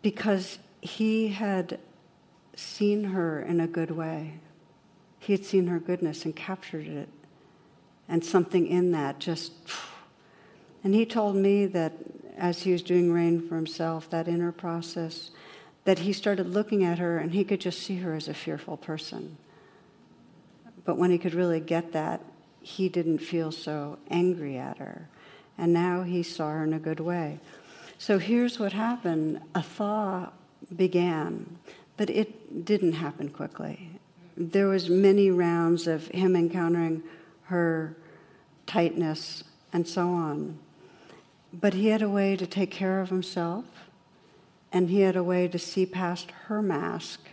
[0.02, 1.80] because he had
[2.56, 4.40] seen her in a good way.
[5.20, 7.08] He had seen her goodness and captured it,
[8.10, 9.54] and something in that just.
[10.84, 11.94] And he told me that
[12.38, 15.32] as he was doing rain for himself, that inner process,
[15.86, 18.76] that he started looking at her and he could just see her as a fearful
[18.76, 19.38] person.
[20.84, 22.22] But when he could really get that,
[22.60, 25.08] he didn't feel so angry at her.
[25.58, 27.40] And now he saw her in a good way.
[27.98, 30.30] So here's what happened a thaw
[30.76, 31.58] began,
[31.98, 33.90] but it didn't happen quickly.
[34.36, 37.04] There was many rounds of him encountering
[37.44, 37.96] her
[38.66, 40.60] tightness and so on.
[41.54, 43.66] But he had a way to take care of himself,
[44.72, 47.28] and he had a way to see past her mask,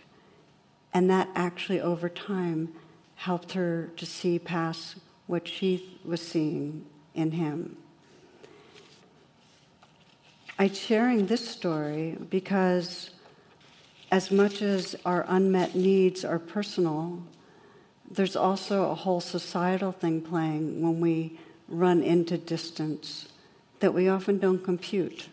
[0.93, 2.73] and that actually over time
[3.15, 7.77] helped her to see past what she was seeing in him.
[10.61, 13.09] I'm sharing this story because,
[14.11, 17.23] as much as our unmet needs are personal,
[18.11, 23.27] there's also a whole societal thing playing when we run into distance
[23.79, 25.29] that we often don't compute.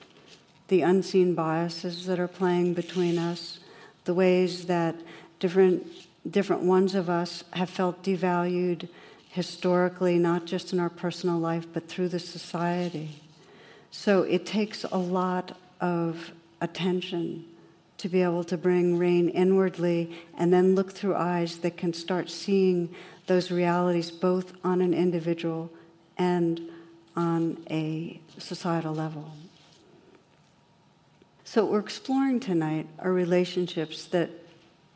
[0.68, 3.58] The unseen biases that are playing between us,
[4.04, 4.94] the ways that
[5.40, 5.86] different,
[6.30, 8.88] different ones of us have felt devalued
[9.28, 13.20] historically, not just in our personal life, but through the society.
[13.90, 17.44] So it takes a lot of attention
[17.98, 22.30] to be able to bring rain inwardly and then look through eyes that can start
[22.30, 22.94] seeing
[23.26, 25.70] those realities both on an individual
[26.16, 26.60] and
[27.16, 29.32] on a societal level.
[31.44, 34.30] So, what we're exploring tonight are relationships that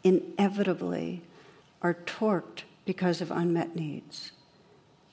[0.05, 1.23] inevitably
[1.81, 4.33] are torqued because of unmet needs.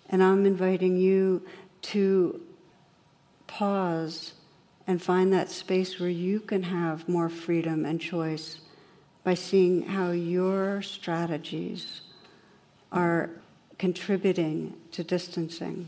[0.10, 1.42] And I'm inviting you
[1.84, 2.42] to
[3.50, 4.34] pause
[4.86, 8.60] and find that space where you can have more freedom and choice
[9.24, 12.02] by seeing how your strategies
[12.91, 13.30] are
[13.78, 15.88] contributing to distancing.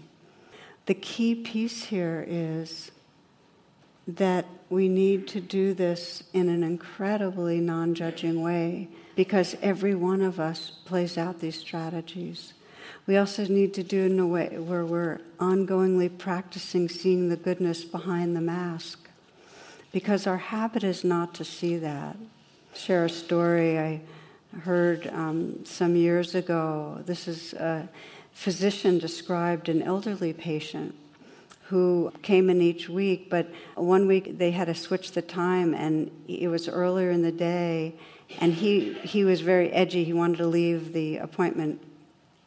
[0.88, 2.92] The key piece here is
[4.08, 10.22] that we need to do this in an incredibly non judging way because every one
[10.22, 12.54] of us plays out these strategies.
[13.08, 17.36] We also need to do it in a way where we're ongoingly practicing seeing the
[17.36, 19.10] goodness behind the mask.
[19.92, 22.16] Because our habit is not to see that.
[22.74, 24.02] Share a story I
[24.64, 27.02] heard um, some years ago.
[27.06, 27.90] This is a
[28.34, 30.96] physician described an elderly patient
[31.64, 36.12] who came in each week, but one week they had to switch the time, and
[36.28, 37.96] it was earlier in the day,
[38.40, 40.04] and he, he was very edgy.
[40.04, 41.82] He wanted to leave the appointment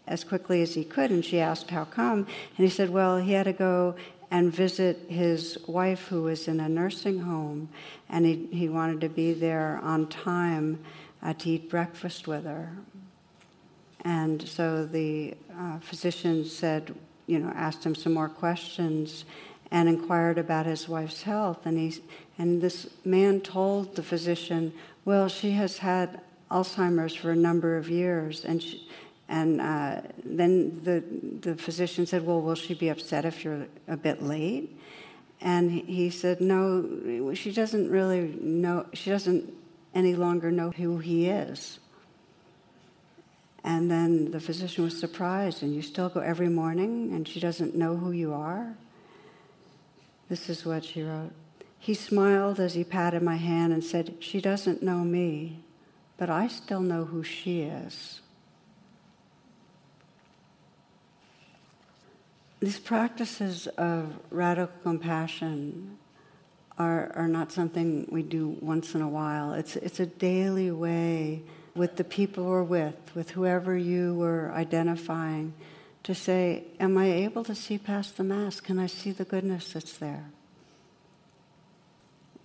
[0.06, 1.10] as quickly as he could.
[1.10, 2.26] And she asked, How come?
[2.56, 3.94] And he said, Well, he had to go
[4.30, 7.68] and visit his wife who was in a nursing home,
[8.08, 10.78] and he, he wanted to be there on time
[11.22, 12.72] uh, to eat breakfast with her.
[14.04, 16.94] And so the uh, physician said,
[17.26, 19.24] you know, asked him some more questions
[19.70, 21.64] and inquired about his wife's health.
[21.64, 22.00] And, he,
[22.36, 24.72] and this man told the physician,
[25.04, 28.86] well, she has had Alzheimer's for a number of years, and she,
[29.28, 31.02] and uh, then the,
[31.40, 34.78] the physician said, Well, will she be upset if you're a bit late?
[35.40, 39.52] And he said, No, she doesn't really know, she doesn't
[39.94, 41.78] any longer know who he is.
[43.62, 47.74] And then the physician was surprised, and you still go every morning, and she doesn't
[47.74, 48.74] know who you are?
[50.28, 51.32] This is what she wrote.
[51.78, 55.60] He smiled as he patted my hand and said, She doesn't know me,
[56.18, 58.20] but I still know who she is.
[62.64, 65.98] These practices of radical compassion
[66.78, 69.52] are, are not something we do once in a while.
[69.52, 71.42] It's, it's a daily way
[71.74, 75.52] with the people we're with, with whoever you were identifying,
[76.04, 78.64] to say, Am I able to see past the mask?
[78.64, 80.24] Can I see the goodness that's there?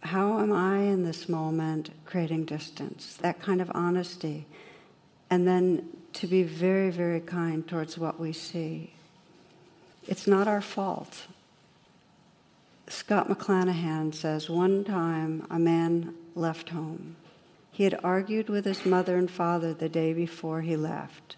[0.01, 3.15] How am I in this moment creating distance?
[3.21, 4.47] That kind of honesty.
[5.29, 8.91] And then to be very, very kind towards what we see.
[10.09, 11.27] It's not our fault.
[12.87, 17.15] Scott McClanahan says one time a man left home.
[17.71, 21.35] He had argued with his mother and father the day before he left.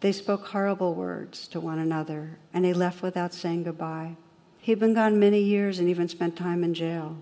[0.00, 4.16] They spoke horrible words to one another, and he left without saying goodbye.
[4.58, 7.18] He'd been gone many years and even spent time in jail.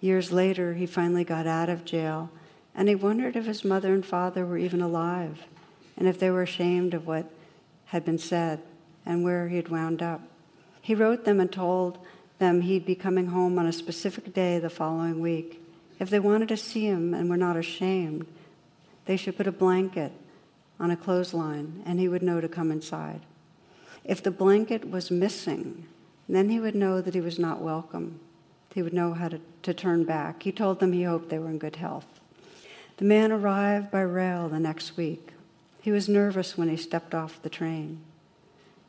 [0.00, 2.30] Years later, he finally got out of jail,
[2.72, 5.42] and he wondered if his mother and father were even alive,
[5.96, 7.28] and if they were ashamed of what
[7.86, 8.62] had been said
[9.10, 10.20] and where he had wound up.
[10.80, 11.98] He wrote them and told
[12.38, 15.60] them he'd be coming home on a specific day the following week.
[15.98, 18.26] If they wanted to see him and were not ashamed,
[19.06, 20.12] they should put a blanket
[20.78, 23.22] on a clothesline and he would know to come inside.
[24.04, 25.88] If the blanket was missing,
[26.28, 28.20] then he would know that he was not welcome.
[28.72, 30.44] He would know how to, to turn back.
[30.44, 32.06] He told them he hoped they were in good health.
[32.98, 35.32] The man arrived by rail the next week.
[35.82, 38.02] He was nervous when he stepped off the train.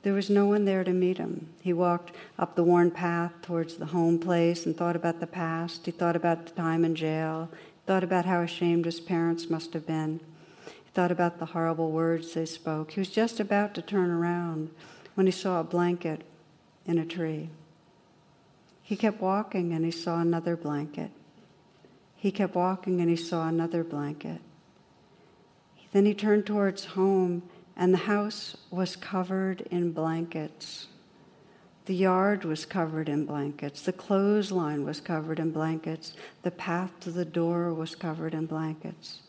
[0.03, 1.49] There was no one there to meet him.
[1.61, 5.85] He walked up the worn path towards the home place and thought about the past.
[5.85, 7.49] He thought about the time in jail.
[7.51, 10.19] He thought about how ashamed his parents must have been.
[10.65, 12.91] He thought about the horrible words they spoke.
[12.91, 14.71] He was just about to turn around
[15.13, 16.23] when he saw a blanket
[16.87, 17.49] in a tree.
[18.81, 21.11] He kept walking and he saw another blanket.
[22.15, 24.41] He kept walking and he saw another blanket.
[25.91, 27.43] Then he turned towards home
[27.81, 30.85] and the house was covered in blankets.
[31.85, 33.81] The yard was covered in blankets.
[33.81, 36.13] The clothesline was covered in blankets.
[36.43, 39.21] The path to the door was covered in blankets.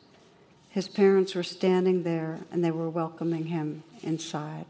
[0.68, 4.66] His parents were standing there and they were welcoming him inside.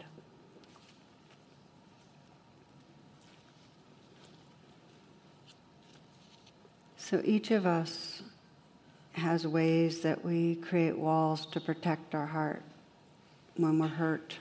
[6.96, 8.22] So each of us
[9.14, 12.62] has ways that we create walls to protect our heart
[13.62, 14.38] when we're hurt.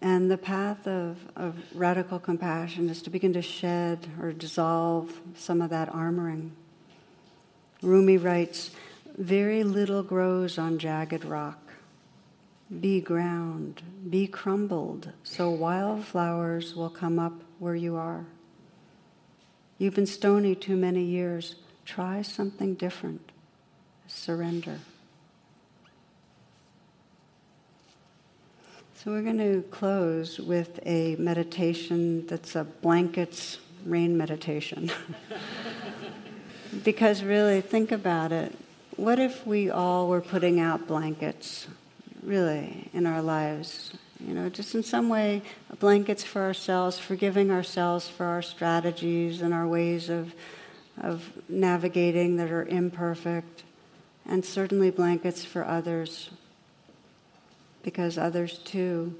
[0.00, 5.60] And the path of, of radical compassion is to begin to shed or dissolve some
[5.62, 6.50] of that armoring.
[7.82, 8.70] Rumi writes,
[9.16, 11.72] Very little grows on jagged rock.
[12.80, 18.24] Be ground, be crumbled, so wildflowers will come up where you are.
[19.78, 21.56] You've been stony too many years.
[21.84, 23.32] Try something different.
[24.06, 24.78] Surrender.
[29.02, 34.92] So we're going to close with a meditation that's a blankets rain meditation.
[36.84, 38.56] because really, think about it.
[38.94, 41.66] What if we all were putting out blankets,
[42.22, 43.92] really, in our lives?
[44.20, 45.42] You know, just in some way,
[45.80, 50.32] blankets for ourselves, forgiving ourselves for our strategies and our ways of,
[50.96, 53.64] of navigating that are imperfect,
[54.24, 56.30] and certainly blankets for others
[57.82, 59.14] because others too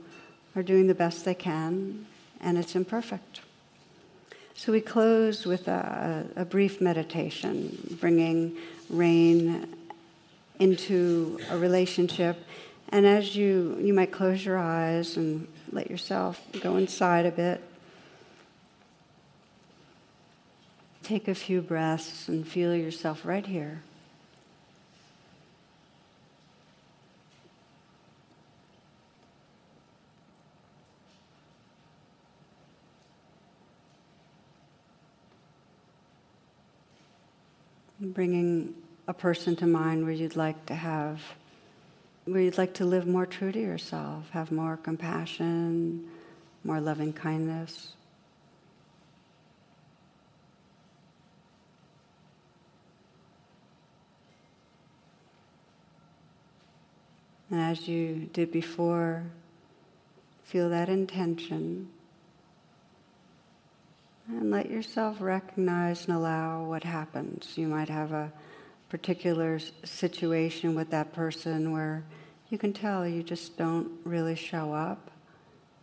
[0.55, 2.07] are doing the best they can
[2.41, 3.41] and it's imperfect.
[4.55, 8.57] So we close with a, a brief meditation, bringing
[8.91, 9.67] rain
[10.59, 12.37] into a relationship.
[12.91, 17.63] And as you, you might close your eyes and let yourself go inside a bit.
[21.03, 23.83] Take a few breaths and feel yourself right here.
[38.03, 38.75] Bringing
[39.07, 41.21] a person to mind where you'd like to have,
[42.25, 46.09] where you'd like to live more true to yourself, have more compassion,
[46.65, 47.95] more loving kindness.
[57.51, 59.25] And as you did before,
[60.43, 61.91] feel that intention.
[64.29, 67.57] And let yourself recognize and allow what happens.
[67.57, 68.33] You might have a
[68.89, 72.05] particular situation with that person where
[72.49, 75.11] you can tell you just don't really show up,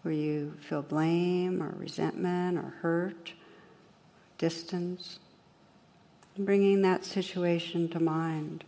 [0.04, 3.34] where you feel blame or resentment or hurt,
[4.38, 5.20] distance.
[6.38, 8.64] Bringing that situation to mind.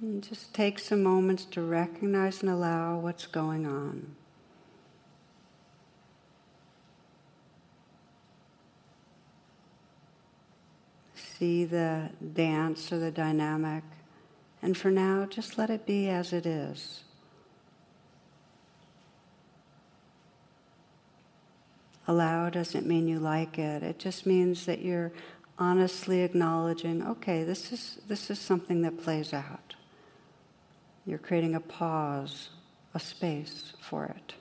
[0.00, 4.14] And just take some moments to recognize and allow what's going on.
[11.14, 13.82] See the dance or the dynamic.
[14.62, 17.02] And for now, just let it be as it is.
[22.06, 23.82] Allow doesn't mean you like it.
[23.82, 25.12] It just means that you're
[25.58, 29.67] honestly acknowledging, okay, this is, this is something that plays out.
[31.08, 32.50] You're creating a pause,
[32.92, 34.34] a space for it.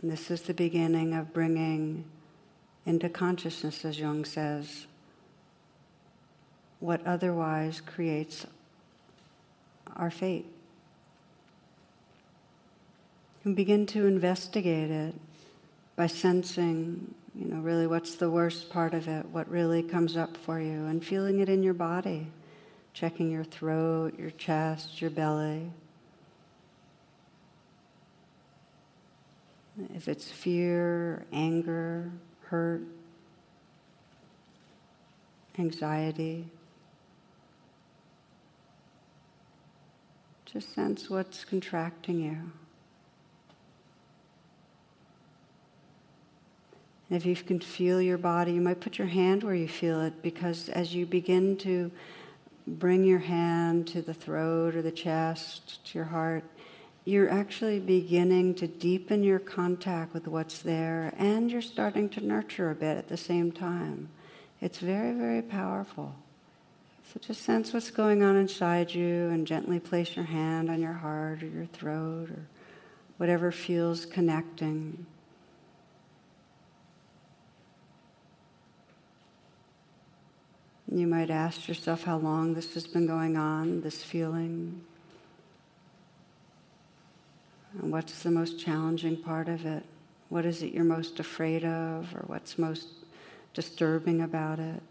[0.00, 2.04] And this is the beginning of bringing
[2.84, 4.86] into consciousness, as Jung says,
[6.78, 8.46] what otherwise creates
[9.96, 10.46] our fate.
[13.42, 15.16] And begin to investigate it
[15.96, 20.36] by sensing, you know, really what's the worst part of it, what really comes up
[20.36, 22.26] for you, and feeling it in your body,
[22.92, 25.70] checking your throat, your chest, your belly.
[29.94, 32.10] If it's fear, anger,
[32.42, 32.82] hurt,
[35.58, 36.46] anxiety,
[40.44, 42.52] just sense what's contracting you.
[47.08, 50.22] If you can feel your body, you might put your hand where you feel it
[50.22, 51.92] because as you begin to
[52.66, 56.42] bring your hand to the throat or the chest, to your heart,
[57.04, 62.70] you're actually beginning to deepen your contact with what's there and you're starting to nurture
[62.72, 64.08] a bit at the same time.
[64.60, 66.16] It's very, very powerful.
[67.12, 70.94] So just sense what's going on inside you and gently place your hand on your
[70.94, 72.46] heart or your throat or
[73.18, 75.06] whatever feels connecting.
[80.90, 84.82] You might ask yourself how long this has been going on, this feeling.
[87.80, 89.84] And what's the most challenging part of it?
[90.28, 92.88] What is it you're most afraid of, or what's most
[93.52, 94.82] disturbing about it?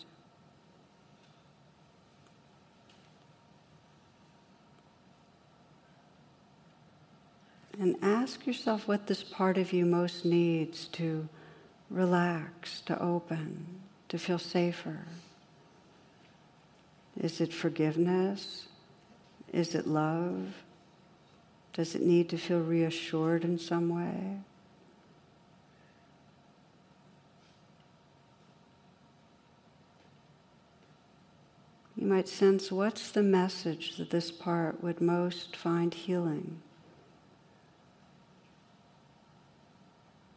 [7.80, 11.28] And ask yourself what this part of you most needs to
[11.90, 15.06] relax, to open, to feel safer.
[17.20, 18.68] Is it forgiveness?
[19.54, 20.54] Is it love?
[21.74, 24.40] Does it need to feel reassured in some way?
[31.98, 36.62] You might sense what's the message that this part would most find healing.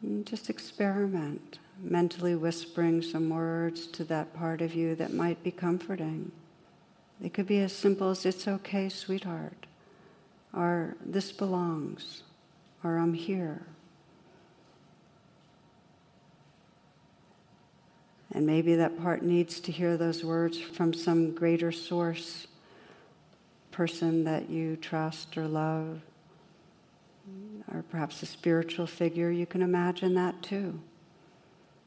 [0.01, 5.51] And just experiment, mentally whispering some words to that part of you that might be
[5.51, 6.31] comforting.
[7.23, 9.67] It could be as simple as, It's okay, sweetheart
[10.53, 12.23] or this belongs,
[12.83, 13.63] or I'm here.
[18.33, 22.47] And maybe that part needs to hear those words from some greater source,
[23.71, 26.01] person that you trust or love,
[27.73, 29.31] or perhaps a spiritual figure.
[29.31, 30.81] You can imagine that too.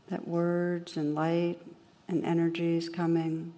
[0.09, 1.59] That words and light
[2.07, 3.53] and energies coming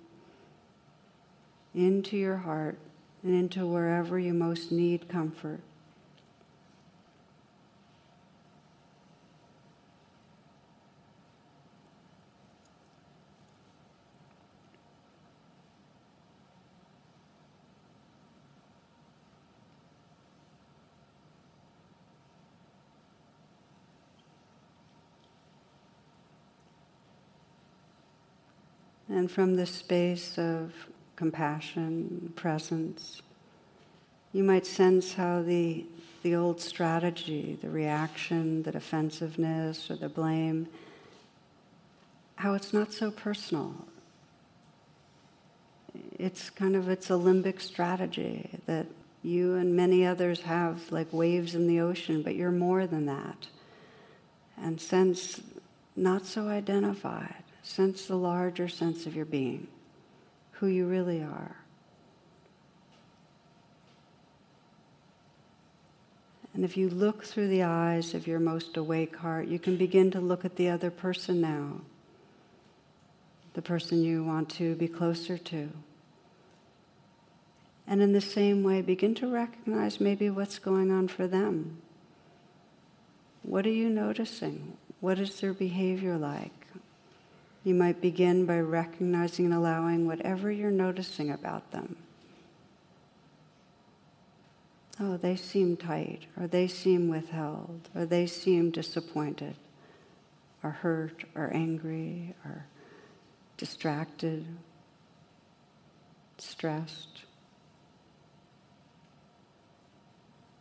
[1.76, 2.78] into your heart
[3.24, 5.60] and into wherever you most need comfort.
[29.10, 30.74] And from the space of
[31.16, 33.22] compassion, presence.
[34.32, 35.86] You might sense how the,
[36.24, 40.68] the old strategy, the reaction, the defensiveness, or the blame,
[42.36, 43.86] how it's not so personal.
[46.18, 48.88] It's kind of it's a limbic strategy that
[49.22, 53.48] you and many others have like waves in the ocean, but you're more than that.
[54.58, 55.42] And sense
[55.96, 59.68] not so identified, sense the larger sense of your being
[60.54, 61.58] who you really are.
[66.54, 70.12] And if you look through the eyes of your most awake heart, you can begin
[70.12, 71.82] to look at the other person now,
[73.54, 75.70] the person you want to be closer to.
[77.88, 81.82] And in the same way, begin to recognize maybe what's going on for them.
[83.42, 84.78] What are you noticing?
[85.02, 86.63] What is their behavior like?
[87.64, 91.96] You might begin by recognizing and allowing whatever you're noticing about them.
[95.00, 99.56] Oh, they seem tight, or they seem withheld, or they seem disappointed,
[100.62, 102.66] or hurt, or angry, or
[103.58, 104.46] distracted,
[106.38, 107.24] stressed.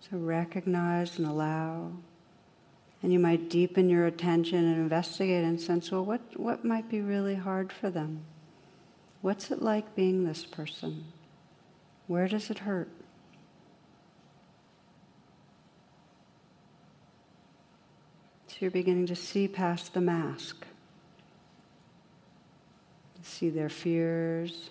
[0.08, 1.92] So recognize and allow.
[3.02, 7.00] And you might deepen your attention and investigate and sense, well, what, what might be
[7.00, 8.24] really hard for them?
[9.22, 11.06] What's it like being this person?
[12.06, 12.90] Where does it hurt?
[18.46, 20.64] So you're beginning to see past the mask.
[23.24, 24.70] See their fears,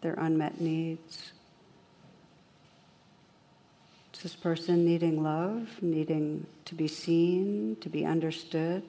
[0.00, 1.33] their unmet needs.
[4.24, 8.82] Is this person needing love, needing to be seen, to be understood,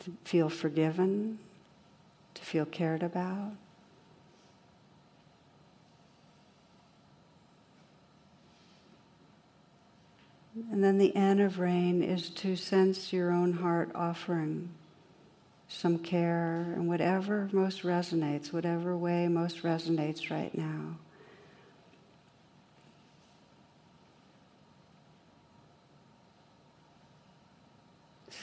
[0.00, 1.38] to feel forgiven,
[2.34, 3.52] to feel cared about?
[10.72, 14.70] And then the N of rain is to sense your own heart offering
[15.68, 20.96] some care and whatever most resonates, whatever way most resonates right now.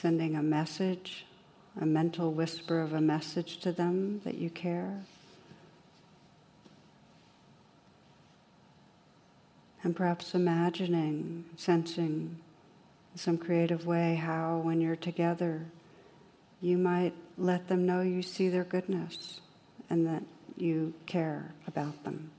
[0.00, 1.26] Sending a message,
[1.78, 5.02] a mental whisper of a message to them that you care.
[9.82, 12.38] And perhaps imagining, sensing
[13.12, 15.66] in some creative way how, when you're together,
[16.62, 19.42] you might let them know you see their goodness
[19.90, 20.22] and that
[20.56, 22.30] you care about them.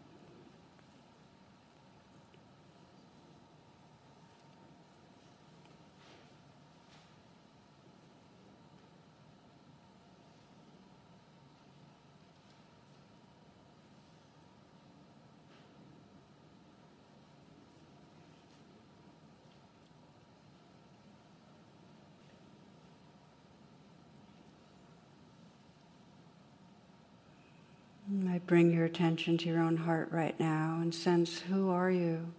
[28.28, 32.34] I bring your attention to your own heart right now and sense who are you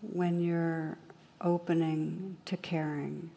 [0.00, 0.96] when you're
[1.40, 3.32] opening to caring,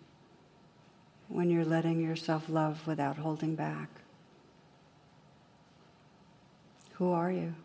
[1.27, 3.89] when you're letting yourself love without holding back.
[6.97, 7.55] Who are you?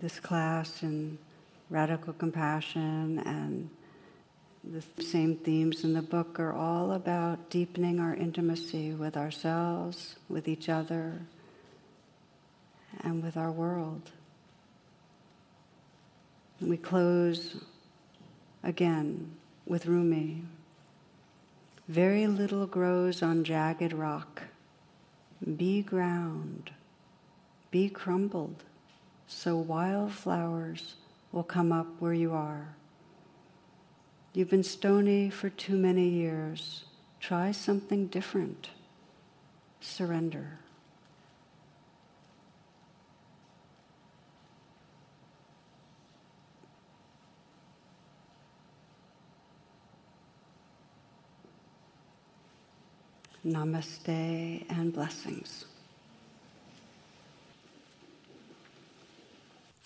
[0.00, 1.18] This class and
[1.70, 3.68] radical compassion and
[4.64, 10.46] the same themes in the book are all about deepening our intimacy with ourselves, with
[10.46, 11.22] each other,
[13.00, 14.10] and with our world.
[16.60, 17.56] we close
[18.62, 19.30] again
[19.66, 20.42] with Rumi.
[21.88, 24.42] Very little grows on jagged rock.
[25.56, 26.70] Be ground,
[27.70, 28.64] be crumbled
[29.28, 30.94] so wildflowers
[31.32, 32.74] will come up where you are.
[34.32, 36.84] You've been stony for too many years.
[37.20, 38.70] Try something different.
[39.80, 40.58] Surrender.
[53.44, 55.67] Namaste and blessings.